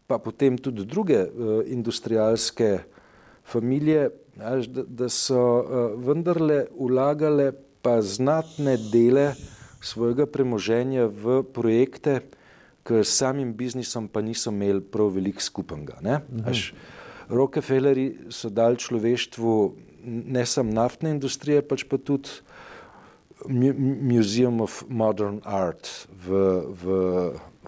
pa 0.06 0.18
potem 0.18 0.58
tudi 0.58 0.84
druge 0.86 1.24
uh, 1.26 1.60
industrialske 1.66 2.78
familije, 3.44 4.10
veš, 4.36 4.70
da, 4.70 4.82
da 4.86 5.08
so 5.08 5.40
uh, 5.40 5.94
vendarle 6.06 6.66
ulagale 6.74 7.52
pa 7.82 8.00
znatne 8.02 8.76
dele 8.92 9.32
svojega 9.82 10.26
premoženja 10.26 11.06
v 11.06 11.42
projekte, 11.54 12.20
ki 12.86 13.02
s 13.02 13.18
samim 13.18 13.52
biznisom 13.54 14.08
pa 14.08 14.22
niso 14.22 14.50
imeli 14.50 14.80
prav 14.80 15.10
veliko 15.14 15.42
skupnega. 15.42 15.98
Mhm. 16.02 16.52
Rockefelleri 17.26 18.30
so 18.30 18.50
dali 18.50 18.78
človeštvu 18.78 19.52
ne 20.06 20.46
samo 20.46 20.72
naftne 20.72 21.10
industrije, 21.10 21.62
pač 21.66 21.82
pa 21.84 21.98
tudi 21.98 22.30
Museum 23.44 24.60
of 24.60 24.84
Modern 24.88 25.40
Art 25.44 26.08
v, 26.26 26.30
v, 26.72 26.84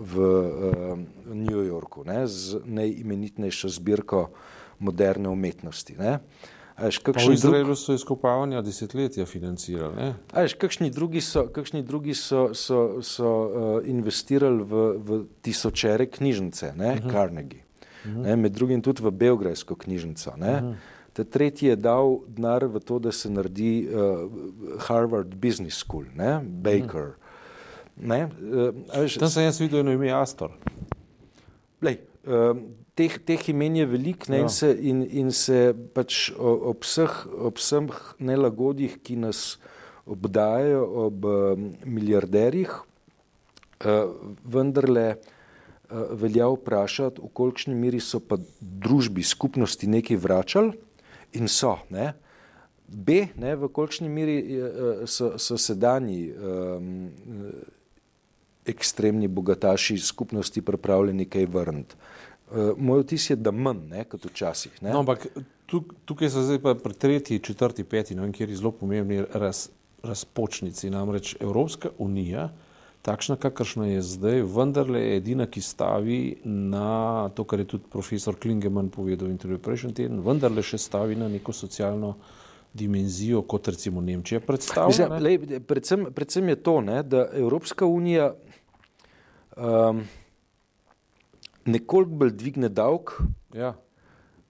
v 0.01 0.15
uh, 0.19 0.99
New 1.35 1.63
Yorku 1.67 2.05
ne, 2.05 2.27
z 2.27 2.61
najimenitnejšo 2.65 3.69
zbirko 3.69 4.31
moderne 4.79 5.29
umetnosti. 5.29 5.97
Ne. 5.99 6.19
Až, 6.79 7.03
v 7.03 7.35
Izraelu 7.35 7.75
so 7.75 7.91
izkopavanja 7.91 8.63
desetletja 8.63 9.27
financirali. 9.27 10.15
Až, 10.31 10.55
kakšni 10.55 10.95
drugi 10.95 11.19
so, 11.19 11.49
kakšni 11.51 11.83
drugi 11.83 12.15
so, 12.15 12.55
so, 12.55 13.03
so 13.03 13.27
uh, 13.27 13.49
investirali 13.83 14.63
v, 14.63 14.75
v 14.99 15.09
tisočere 15.43 16.07
knjižnice, 16.07 16.75
ne, 16.79 16.93
uh 16.93 16.99
mhm. 16.99 17.09
-huh. 17.09 17.13
Carnegie 17.13 17.69
ne, 18.05 18.37
med 18.37 18.53
drugim 18.53 18.83
tudi 18.83 19.03
v 19.03 19.11
Belgrajsko 19.11 19.75
knjižnico. 19.75 20.35
Ta 21.13 21.25
tretji 21.25 21.69
je 21.69 21.77
dal 21.77 22.21
denar 22.27 22.65
v 22.65 22.81
to, 22.81 22.99
da 22.99 23.13
se 23.13 23.31
naredi 23.31 23.89
uh, 23.89 24.31
Harvard 24.87 25.35
Business 25.35 25.83
School, 25.83 26.05
ne, 26.15 26.39
Baker. 26.43 27.17
Ne, 27.99 28.25
uh, 28.27 29.17
Tam 29.19 29.31
sem 29.31 29.49
jaz 29.49 29.61
videl 29.61 29.83
eno 29.83 29.95
ime 29.97 30.13
Astor. 30.15 30.53
Lej, 31.83 32.01
uh, 32.27 32.53
teh, 32.99 33.19
teh 33.27 33.49
imen 33.51 33.81
je 33.81 33.87
veliko 33.91 34.33
ja. 34.33 34.45
in, 34.45 34.77
in, 34.79 35.01
in 35.25 35.33
se 35.35 35.73
pač 35.95 36.29
ob 36.39 36.87
vseh, 36.87 37.25
ob 37.51 37.59
vseh 37.59 37.99
nelagodjih, 38.19 39.01
ki 39.03 39.19
nas 39.25 39.57
obdajajo, 40.09 40.85
ob 41.07 41.27
um, 41.29 41.73
milijarderjih, 41.85 42.79
uh, 43.85 44.15
vendarle. 44.45 45.11
Eh, 45.89 45.97
velja 46.21 46.45
vprašati, 46.53 47.21
v 47.25 47.29
kolikšni 47.33 47.73
meri 47.75 47.97
so 48.05 48.19
pa 48.21 48.37
družbi, 48.61 49.23
skupnosti 49.25 49.89
nekaj 49.89 50.19
vračali 50.21 50.75
in 51.41 51.49
so. 51.49 51.79
Ne? 51.89 52.11
B, 52.89 53.23
ne, 53.41 53.55
v 53.57 53.71
kolikšni 53.73 54.09
meri 54.13 54.35
eh, 54.37 55.07
so, 55.09 55.31
so 55.41 55.57
sedanji 55.57 56.27
um, 56.29 57.09
ekstremni 58.69 59.29
bogataši 59.29 59.99
skupnosti 59.99 60.63
pripravljeni 60.63 61.25
kaj 61.25 61.47
vrniti. 61.47 61.97
Uh, 62.49 62.73
moj 62.77 63.03
vtis 63.03 63.31
je, 63.31 63.37
da 63.37 63.51
manj 63.53 63.83
ne, 63.91 64.05
kot 64.09 64.25
včasih. 64.25 64.79
No, 64.81 65.01
ampak 65.03 65.27
tukaj 66.09 66.31
so 66.33 66.45
zdaj 66.47 66.63
pa 66.65 66.75
pri 66.75 66.95
tretji, 66.95 67.43
četrti, 67.45 67.85
peti, 67.85 68.17
no, 68.17 68.29
kjer 68.33 68.49
je 68.49 68.57
zelo 68.57 68.73
pomembni 68.73 69.21
raz, 69.35 69.69
razpočnici, 70.03 70.91
namreč 70.91 71.37
Evropska 71.41 71.93
unija 71.99 72.49
takšna, 73.03 73.37
kakršna 73.37 73.87
je 73.87 74.03
zdaj, 74.03 74.43
vendarle 74.43 75.01
je 75.01 75.17
edina, 75.17 75.47
ki 75.47 75.61
stavi 75.61 76.21
na 76.45 77.29
to, 77.35 77.45
kar 77.45 77.63
je 77.63 77.69
tudi 77.73 77.89
profesor 77.93 78.37
Klingeman 78.37 78.91
povedal 78.91 79.29
v 79.29 79.37
intervjuju 79.37 79.63
prejšnji 79.65 79.95
teden, 79.95 80.21
vendarle 80.25 80.63
še 80.63 80.81
stavi 80.83 81.17
na 81.17 81.29
neko 81.33 81.55
socialno 81.57 82.17
dimenzijo, 82.75 83.43
kot 83.49 83.71
recimo 83.73 84.03
Nemčija 84.05 84.43
predstavlja. 84.45 85.09
Ne? 85.15 85.21
Lej, 85.25 85.39
predvsem, 85.67 86.11
predvsem 86.15 86.53
je 86.53 86.59
to, 86.63 86.81
ne, 86.85 87.01
da 87.03 87.25
Evropska 87.33 87.87
unija 87.89 88.35
um, 89.59 90.05
nekoliko 91.67 92.23
bolj 92.23 92.33
dvigne 92.39 92.69
davek, 92.69 93.19
ja. 93.55 93.75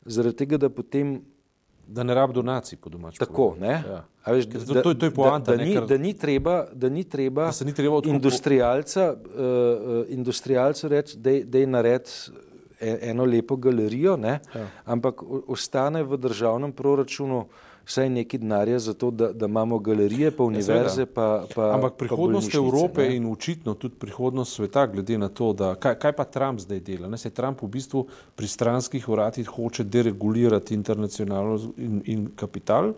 zaradi 0.05 0.37
tega, 0.45 0.61
da 0.61 0.71
potem 0.71 1.19
Da 1.89 2.03
ne 2.03 2.15
rabi 2.15 2.35
donacij 2.35 2.79
po 2.79 2.91
domačem. 2.91 3.27
Tako, 3.27 3.55
ne? 3.61 3.83
Ja. 3.89 4.05
Veš, 4.33 4.47
da, 4.47 4.59
to, 4.61 4.83
to, 4.83 4.95
to 4.95 5.07
je 5.07 5.15
poanta. 5.15 5.57
Da, 5.57 5.65
da, 5.65 5.81
da, 5.81 5.87
da 5.87 5.97
ni 5.99 6.13
treba, 6.15 6.67
da 6.73 6.89
ni 6.89 7.05
treba, 7.05 7.51
da 7.59 7.65
ni 7.65 7.73
treba 7.75 8.01
industrialca, 8.05 9.15
uh, 9.17 10.05
industrialcu 10.09 10.89
reči, 10.89 11.17
da 11.19 11.59
je 11.59 11.67
nared 11.67 12.11
e, 12.81 12.99
eno 13.03 13.25
lepo 13.25 13.57
galerijo, 13.57 14.19
ja. 14.21 14.39
ampak 14.85 15.23
ostane 15.47 16.03
v 16.03 16.17
državnem 16.17 16.73
proračunu 16.73 17.47
vsaj 17.89 18.11
nekaj 18.11 18.41
denarja 18.41 18.79
za 18.79 18.95
to, 18.95 19.11
da, 19.11 19.33
da 19.33 19.47
imamo 19.47 19.79
galerije, 19.79 20.31
pa 20.31 20.43
ja, 20.43 20.47
univerze. 20.47 21.07
Pa, 21.07 21.45
pa, 21.55 21.71
Ampak 21.75 21.97
prihodnost 21.97 22.53
pa 22.53 22.59
Evrope 22.59 23.09
ne? 23.09 23.17
in 23.17 23.27
očitno 23.33 23.75
tudi 23.75 23.95
prihodnost 23.95 24.55
sveta, 24.55 24.87
glede 24.87 25.19
na 25.19 25.29
to, 25.29 25.53
da, 25.53 25.75
kaj, 25.75 25.95
kaj 25.95 26.13
pa 26.13 26.25
Trump 26.25 26.61
zdaj 26.61 26.81
dela. 26.81 27.09
Ne? 27.09 27.19
Se 27.19 27.31
Trump 27.31 27.63
v 27.63 27.69
bistvu 27.69 28.07
pri 28.37 28.49
stranskih 28.49 29.09
uratih 29.09 29.49
hoče 29.49 29.85
deregulirati 29.85 30.75
internacionalno 30.75 31.73
in, 31.77 32.03
in 32.05 32.29
kapital. 32.37 32.93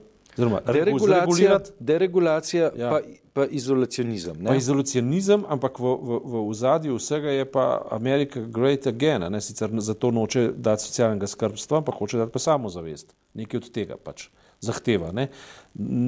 Deregulacija, 0.72 1.59
deregulacija 1.79 2.70
ja. 2.76 2.90
pa, 2.90 3.00
pa 3.33 3.46
izolacionizem. 3.46 4.44
Pa 4.46 4.55
izolacionizem, 4.55 5.44
ampak 5.48 5.79
v, 5.79 5.94
v, 6.03 6.20
v 6.24 6.42
ozadju 6.48 6.98
vsega 6.98 7.31
je 7.31 7.44
pa 7.44 7.83
Amerika 7.90 8.40
great 8.40 8.87
again. 8.87 9.26
Ne? 9.31 9.40
Sicer 9.40 9.70
zato 9.79 10.11
noče 10.11 10.50
dati 10.57 10.87
socialnega 10.87 11.26
skrbstva, 11.26 11.79
ampak 11.79 11.98
hoče 11.98 12.18
dati 12.24 12.33
pa 12.33 12.38
samozavest. 12.38 13.14
Nekaj 13.35 13.62
od 13.62 13.70
tega 13.74 13.98
pač 14.03 14.31
zahteva. 14.61 15.12
Ne. 15.12 15.29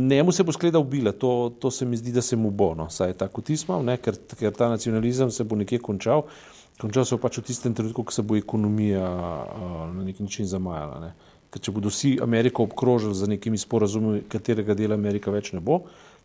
Njemu 0.09 0.33
se 0.33 0.43
bo 0.43 0.53
skleda 0.53 0.79
ubila, 0.79 1.12
to, 1.12 1.53
to 1.59 1.71
se 1.71 1.87
mi 1.87 1.97
zdi, 1.97 2.12
da 2.12 2.23
se 2.23 2.37
mu 2.37 2.51
bo, 2.51 2.75
no, 2.75 2.91
saj 2.91 3.11
je 3.11 3.19
tako 3.25 3.41
tismal, 3.41 3.85
ker, 4.03 4.17
ker 4.38 4.53
ta 4.53 4.69
nacionalizem 4.69 5.31
se 5.31 5.45
bo 5.45 5.57
nekje 5.57 5.79
končal. 5.79 6.27
Končal 6.81 7.05
se 7.05 7.17
bo 7.17 7.23
pač 7.23 7.38
v 7.38 7.47
tistem 7.49 7.75
trenutku, 7.75 8.05
ko 8.05 8.12
se 8.12 8.23
bo 8.23 8.37
ekonomija 8.37 9.09
uh, 9.09 9.77
na 9.95 10.05
nek 10.05 10.21
način 10.21 10.49
zamajala. 10.49 11.01
Ne. 11.01 11.12
Ker 11.53 11.62
če 11.62 11.73
bodo 11.73 11.93
vsi 11.93 12.17
Ameriko 12.23 12.65
obkrožili 12.65 13.15
z 13.15 13.29
nekimi 13.35 13.61
sporazumi, 13.61 14.23
katerega 14.29 14.75
dela 14.77 14.97
Amerika 14.97 15.31
več 15.31 15.53
ne 15.53 15.61
bo, 15.61 15.83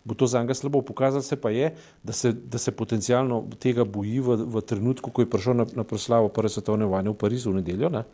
bo 0.07 0.15
to 0.15 0.27
za 0.27 0.41
njega 0.41 0.55
slabo. 0.55 0.81
Pokazalo 0.81 1.23
se 1.23 1.35
pa 1.35 1.51
je, 1.51 1.73
da 2.03 2.15
se, 2.15 2.31
da 2.31 2.57
se 2.57 2.71
potencialno 2.71 3.43
tega 3.59 3.83
boji 3.83 4.19
v, 4.23 4.39
v 4.55 4.63
trenutku, 4.63 5.11
ko 5.11 5.23
je 5.23 5.29
prišel 5.29 5.61
na, 5.61 5.67
na 5.75 5.83
proslavo 5.83 6.31
Prve 6.31 6.49
svetovne 6.49 6.87
vojne 6.87 7.11
v 7.11 7.19
Parizu 7.19 7.51
v 7.51 7.61
nedeljo. 7.61 7.91
Ne 7.91 8.07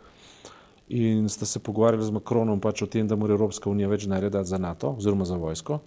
in 0.88 1.30
sta 1.30 1.46
se 1.46 1.60
pogovarjali 1.60 2.06
z 2.06 2.12
Makronom 2.12 2.60
pač 2.60 2.82
o 2.82 2.88
tem, 2.88 3.08
da 3.08 3.16
mora 3.16 3.34
Evropska 3.34 3.70
unija 3.70 3.88
več 3.88 4.06
narediti 4.08 4.50
za 4.50 4.58
NATO 4.58 4.96
oziroma 4.98 5.26
za 5.26 5.38
vojsko, 5.38 5.80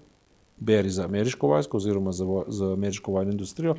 beri 0.57 0.91
za 0.91 1.05
ameriško 1.05 1.49
vojsko 1.49 1.77
oziroma 1.77 2.13
za, 2.13 2.25
vo, 2.25 2.45
za 2.49 2.73
ameriško 2.73 3.13
vojno 3.13 3.33
industrijo. 3.33 3.77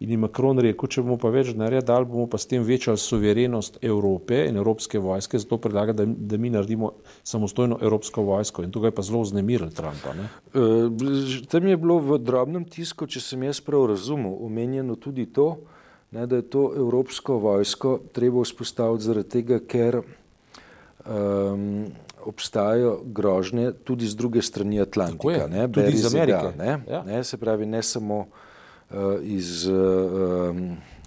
In 0.00 0.10
je 0.10 0.16
Makron 0.16 0.56
rekel, 0.64 0.88
če 0.88 1.02
bomo 1.04 1.18
pa 1.20 1.28
več 1.28 1.50
naredili, 1.52 2.06
bomo 2.08 2.24
pa 2.32 2.38
s 2.40 2.48
tem 2.48 2.62
večali 2.64 2.96
suverenost 2.96 3.76
Evrope 3.84 4.46
in 4.48 4.56
Evropske 4.56 4.98
vojske, 4.98 5.36
zato 5.42 5.58
predlaga, 5.60 5.92
da, 5.92 6.06
da 6.08 6.38
mi 6.40 6.48
naredimo 6.50 6.94
samostojno 7.20 7.76
Evropsko 7.84 8.24
vojsko. 8.24 8.64
In 8.64 8.72
je 8.72 8.92
pa 8.96 9.04
zelo 9.04 9.20
znemiril 9.28 9.68
Trumpa. 9.76 10.14
E, 10.16 11.44
tam 11.52 11.68
je 11.68 11.76
bilo 11.76 11.98
v 12.00 12.18
drobnem 12.24 12.64
tisku, 12.64 13.04
če 13.04 13.20
sem 13.20 13.44
jaz 13.44 13.60
prav 13.60 13.90
razumel, 13.92 14.38
omenjeno 14.40 14.96
tudi 14.96 15.26
to, 15.28 15.50
ne, 16.16 16.24
da 16.24 16.40
je 16.40 16.48
to 16.48 16.70
Evropsko 16.80 17.36
vojsko 17.36 17.98
treba 18.16 18.40
vzpostaviti 18.40 19.04
zaradi 19.04 19.32
tega, 19.36 19.60
ker 19.60 20.00
um, 21.06 21.86
obstajajo 22.24 23.00
grožnje 23.04 23.72
tudi 23.84 24.06
z 24.06 24.16
druge 24.16 24.42
strani 24.42 24.80
Atlantika, 24.80 25.46
ne, 25.46 25.68
tudi 25.72 25.92
iz 25.92 26.06
Amerike. 26.14 26.52
Ne, 26.58 26.78
ja. 26.88 27.02
ne, 27.06 27.24
se 27.24 27.36
pravi, 27.36 27.66
ne 27.66 27.82
samo 27.82 28.18
uh, 28.90 28.96
iz. 29.22 29.66
Uh, 29.68 30.56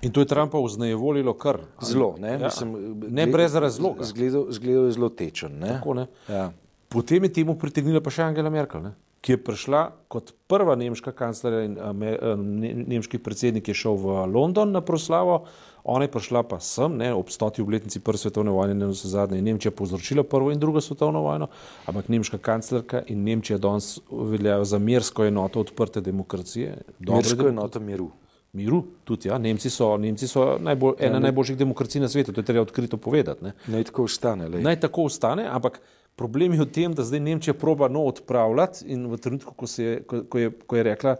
In 0.03 0.11
to 0.11 0.19
je 0.19 0.27
Trumpa 0.27 0.59
vznejevolilo 0.59 1.33
kar. 1.33 1.61
Zelo, 1.81 2.15
ne, 2.19 2.31
ja. 2.31 2.37
mislim, 2.37 2.75
ne 3.09 3.27
brez 3.27 3.55
razloga. 3.55 4.03
Zgledal 4.03 4.85
je 4.85 4.91
zelo 4.91 5.09
tečen. 5.09 5.59
Ne. 5.59 5.67
Tako, 5.67 5.93
ne. 5.93 6.07
Ja. 6.27 6.51
Potem 6.89 7.23
je 7.23 7.33
temu 7.33 7.55
pritegnila 7.57 8.03
pa 8.03 8.11
še 8.13 8.25
Angela 8.27 8.51
Merkel, 8.53 8.83
ne, 8.83 8.91
ki 9.23 9.33
je 9.33 9.39
prišla 9.41 9.83
kot 10.11 10.33
prva 10.51 10.75
nemška 10.77 11.13
kanclerja 11.15 11.63
in 11.65 11.77
ne, 11.97 12.73
nemški 12.93 13.17
predsednik 13.23 13.71
je 13.71 13.77
šel 13.79 13.97
v 13.97 14.25
London 14.29 14.75
na 14.75 14.83
proslavo. 14.85 15.45
Ona 15.83 16.05
je 16.05 16.11
prišla 16.11 16.43
pa 16.47 16.59
sem, 16.63 16.95
ne, 16.97 17.11
ob 17.13 17.29
stoti 17.29 17.61
obletnici 17.61 17.99
prve 17.99 18.17
svetovne 18.17 18.51
vojne, 18.55 18.73
ne 18.73 18.87
vse 18.87 19.09
zadnje, 19.11 19.41
in 19.41 19.45
Nemčija 19.51 19.71
povzročila 19.75 20.23
prvo 20.23 20.51
in 20.51 20.59
drugo 20.59 20.81
svetovno 20.81 21.21
vojno, 21.21 21.49
ampak 21.85 22.07
nemška 22.09 22.37
kanclerka 22.37 23.03
in 23.07 23.23
Nemčija 23.23 23.57
danes 23.57 23.97
veljajo 24.11 24.63
za 24.65 24.79
mersko 24.79 25.25
enoto 25.25 25.59
odprte 25.59 26.01
demokracije. 26.01 26.77
Mersko 26.99 27.47
enoto 27.47 27.79
miru. 27.79 28.11
Miru, 28.53 28.83
tudi 29.03 29.27
ja. 29.27 29.37
Nemci 29.37 29.69
so, 29.69 29.97
Nemci 29.97 30.27
so 30.27 30.57
najbolj, 30.61 30.93
ena 30.99 31.17
ja, 31.17 31.19
najboljših 31.19 31.57
demokracij 31.57 32.01
na 32.01 32.07
svetu, 32.07 32.31
to 32.33 32.41
je 32.41 32.45
treba 32.45 32.61
odkrito 32.61 32.97
povedati. 32.97 33.43
Ne. 33.43 33.53
Naj 33.67 33.89
tako 33.89 34.03
ostane. 34.03 34.47
Lej. 34.47 34.61
Naj 34.61 34.79
tako 34.79 35.07
ostane, 35.09 35.47
ampak 35.49 35.81
problem 36.15 36.53
je 36.53 36.61
v 36.61 36.67
tem, 36.71 36.93
da 36.93 37.03
zdaj 37.03 37.19
Nemčija 37.19 37.53
proba 37.57 37.89
no 37.89 38.05
odpravljati 38.05 38.85
in 38.93 39.07
v 39.09 39.17
trenutku, 39.17 39.55
ko, 39.57 39.65
je, 39.77 40.03
ko, 40.05 40.21
ko, 40.29 40.39
je, 40.39 40.51
ko 40.67 40.77
je 40.77 40.83
rekla, 40.83 41.15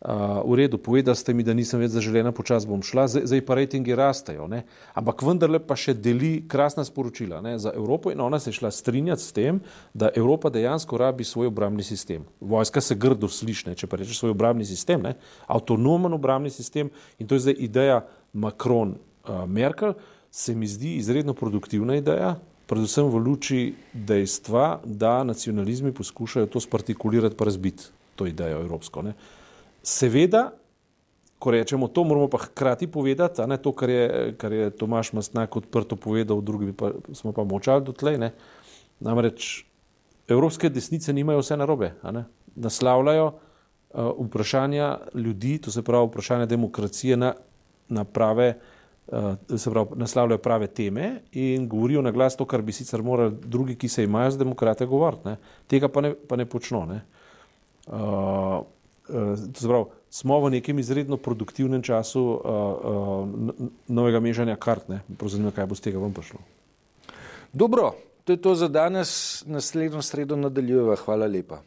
Uh, 0.00 0.40
v 0.48 0.64
redu, 0.64 0.80
povedali 0.80 1.12
ste 1.12 1.36
mi, 1.36 1.44
da 1.44 1.52
nisem 1.52 1.76
več 1.76 1.92
zaželena, 1.92 2.32
počasi 2.32 2.64
bom 2.64 2.80
šla, 2.80 3.04
zdaj, 3.04 3.24
zdaj 3.28 3.40
pa 3.44 3.56
rejtingi 3.58 3.92
rastejo. 3.92 4.46
Ne? 4.48 4.62
Ampak 4.96 5.20
vendarle 5.20 5.58
pa 5.60 5.76
še 5.76 5.92
deli 5.92 6.38
krasna 6.48 6.86
sporočila 6.88 7.42
ne? 7.44 7.58
za 7.60 7.68
Evropo 7.76 8.08
in 8.08 8.22
ona 8.24 8.40
se 8.40 8.48
je 8.48 8.56
šla 8.56 8.70
strinjati 8.72 9.20
s 9.20 9.34
tem, 9.36 9.58
da 9.92 10.08
Evropa 10.16 10.48
dejansko 10.48 10.96
rabi 10.96 11.20
svoj 11.28 11.50
obrambni 11.52 11.84
sistem. 11.84 12.24
Vojska 12.40 12.80
se 12.80 12.96
grdo 12.96 13.28
slišne, 13.28 13.74
če 13.76 13.84
pa 13.92 14.00
rečeš 14.00 14.22
svoj 14.22 14.32
obrambni 14.32 14.64
sistem, 14.64 15.04
ne? 15.04 15.18
avtonomen 15.44 16.16
obrambni 16.16 16.48
sistem 16.48 16.88
in 17.20 17.28
to 17.28 17.36
je 17.36 17.44
zdaj 17.50 17.60
ideja 17.60 17.98
Macron-Merkel, 18.32 19.92
uh, 19.92 20.16
se 20.32 20.54
mi 20.56 20.64
zdi 20.64 20.94
izredno 20.96 21.34
produktivna 21.36 21.98
ideja, 22.00 22.38
predvsem 22.70 23.04
v 23.04 23.20
luči 23.20 23.60
dejstva, 23.92 24.80
da 24.84 25.20
nacionalizmi 25.28 25.92
poskušajo 25.92 26.48
to 26.48 26.64
spartikulirati 26.64 27.36
pa 27.36 27.44
razbiti 27.44 27.92
to 28.16 28.24
idejo 28.30 28.62
evropsko. 28.64 29.02
Ne? 29.02 29.14
Seveda, 29.82 30.50
ko 31.40 31.50
rečemo 31.50 31.88
to, 31.88 32.04
moramo 32.04 32.28
pa 32.28 32.38
hkrati 32.38 32.86
povedati, 32.86 33.42
ne 33.48 33.56
to, 33.56 33.72
kar 33.72 33.90
je, 33.90 34.34
kar 34.36 34.52
je 34.52 34.70
Tomaš 34.70 35.12
Mastnak 35.16 35.56
odprto 35.56 35.96
povedal, 35.96 36.40
drugi 36.44 36.72
pa 36.72 36.92
smo 37.12 37.32
pa 37.32 37.44
močali 37.44 37.84
dotlej. 37.84 38.18
Ne. 38.20 38.32
Namreč 39.00 39.64
evropske 40.28 40.68
desnice 40.68 41.12
nimajo 41.12 41.40
vse 41.40 41.56
narobe, 41.56 41.94
naslavljajo 42.54 43.26
uh, 43.26 44.10
vprašanja 44.26 44.98
ljudi, 45.14 45.58
to 45.58 45.72
se 45.72 45.82
pravi 45.82 46.06
vprašanja 46.06 46.46
demokracije 46.46 47.16
na, 47.16 47.32
na 47.88 48.04
prave, 48.04 48.58
uh, 49.08 49.56
se 49.56 49.70
pravi 49.70 49.96
naslavljajo 49.96 50.38
prave 50.38 50.66
teme 50.66 51.22
in 51.32 51.68
govorijo 51.68 52.02
na 52.02 52.12
glas 52.12 52.36
to, 52.36 52.44
kar 52.44 52.62
bi 52.62 52.72
sicer 52.72 53.02
morali 53.02 53.32
drugi, 53.40 53.78
ki 53.80 53.88
se 53.88 54.04
imajo 54.04 54.30
z 54.30 54.38
demokrate, 54.38 54.86
govoriti. 54.86 55.38
Tega 55.66 55.88
pa 55.88 56.00
ne, 56.00 56.12
pa 56.28 56.36
ne 56.36 56.44
počno. 56.46 56.84
Ne. 56.86 57.00
Uh, 57.86 58.60
Zbrav, 59.56 59.80
eh, 59.80 59.98
smo 60.10 60.40
v 60.40 60.50
nekem 60.50 60.78
izredno 60.78 61.16
produktivnem 61.16 61.82
času 61.82 62.22
uh, 62.22 62.38
uh, 62.38 63.28
novega 63.88 64.20
mešanja 64.20 64.56
kart. 64.56 64.90
Zanima 65.26 65.50
me, 65.50 65.54
kaj 65.54 65.66
bo 65.66 65.74
z 65.74 65.80
tega 65.80 65.98
vam 65.98 66.12
prišlo. 66.14 66.40
Dobro, 67.52 67.94
to 68.24 68.32
je 68.32 68.42
to 68.42 68.54
za 68.54 68.68
danes. 68.68 69.42
Naslednjo 69.46 70.02
sredo 70.02 70.36
nadaljujeva. 70.36 70.96
Hvala 70.96 71.26
lepa. 71.26 71.62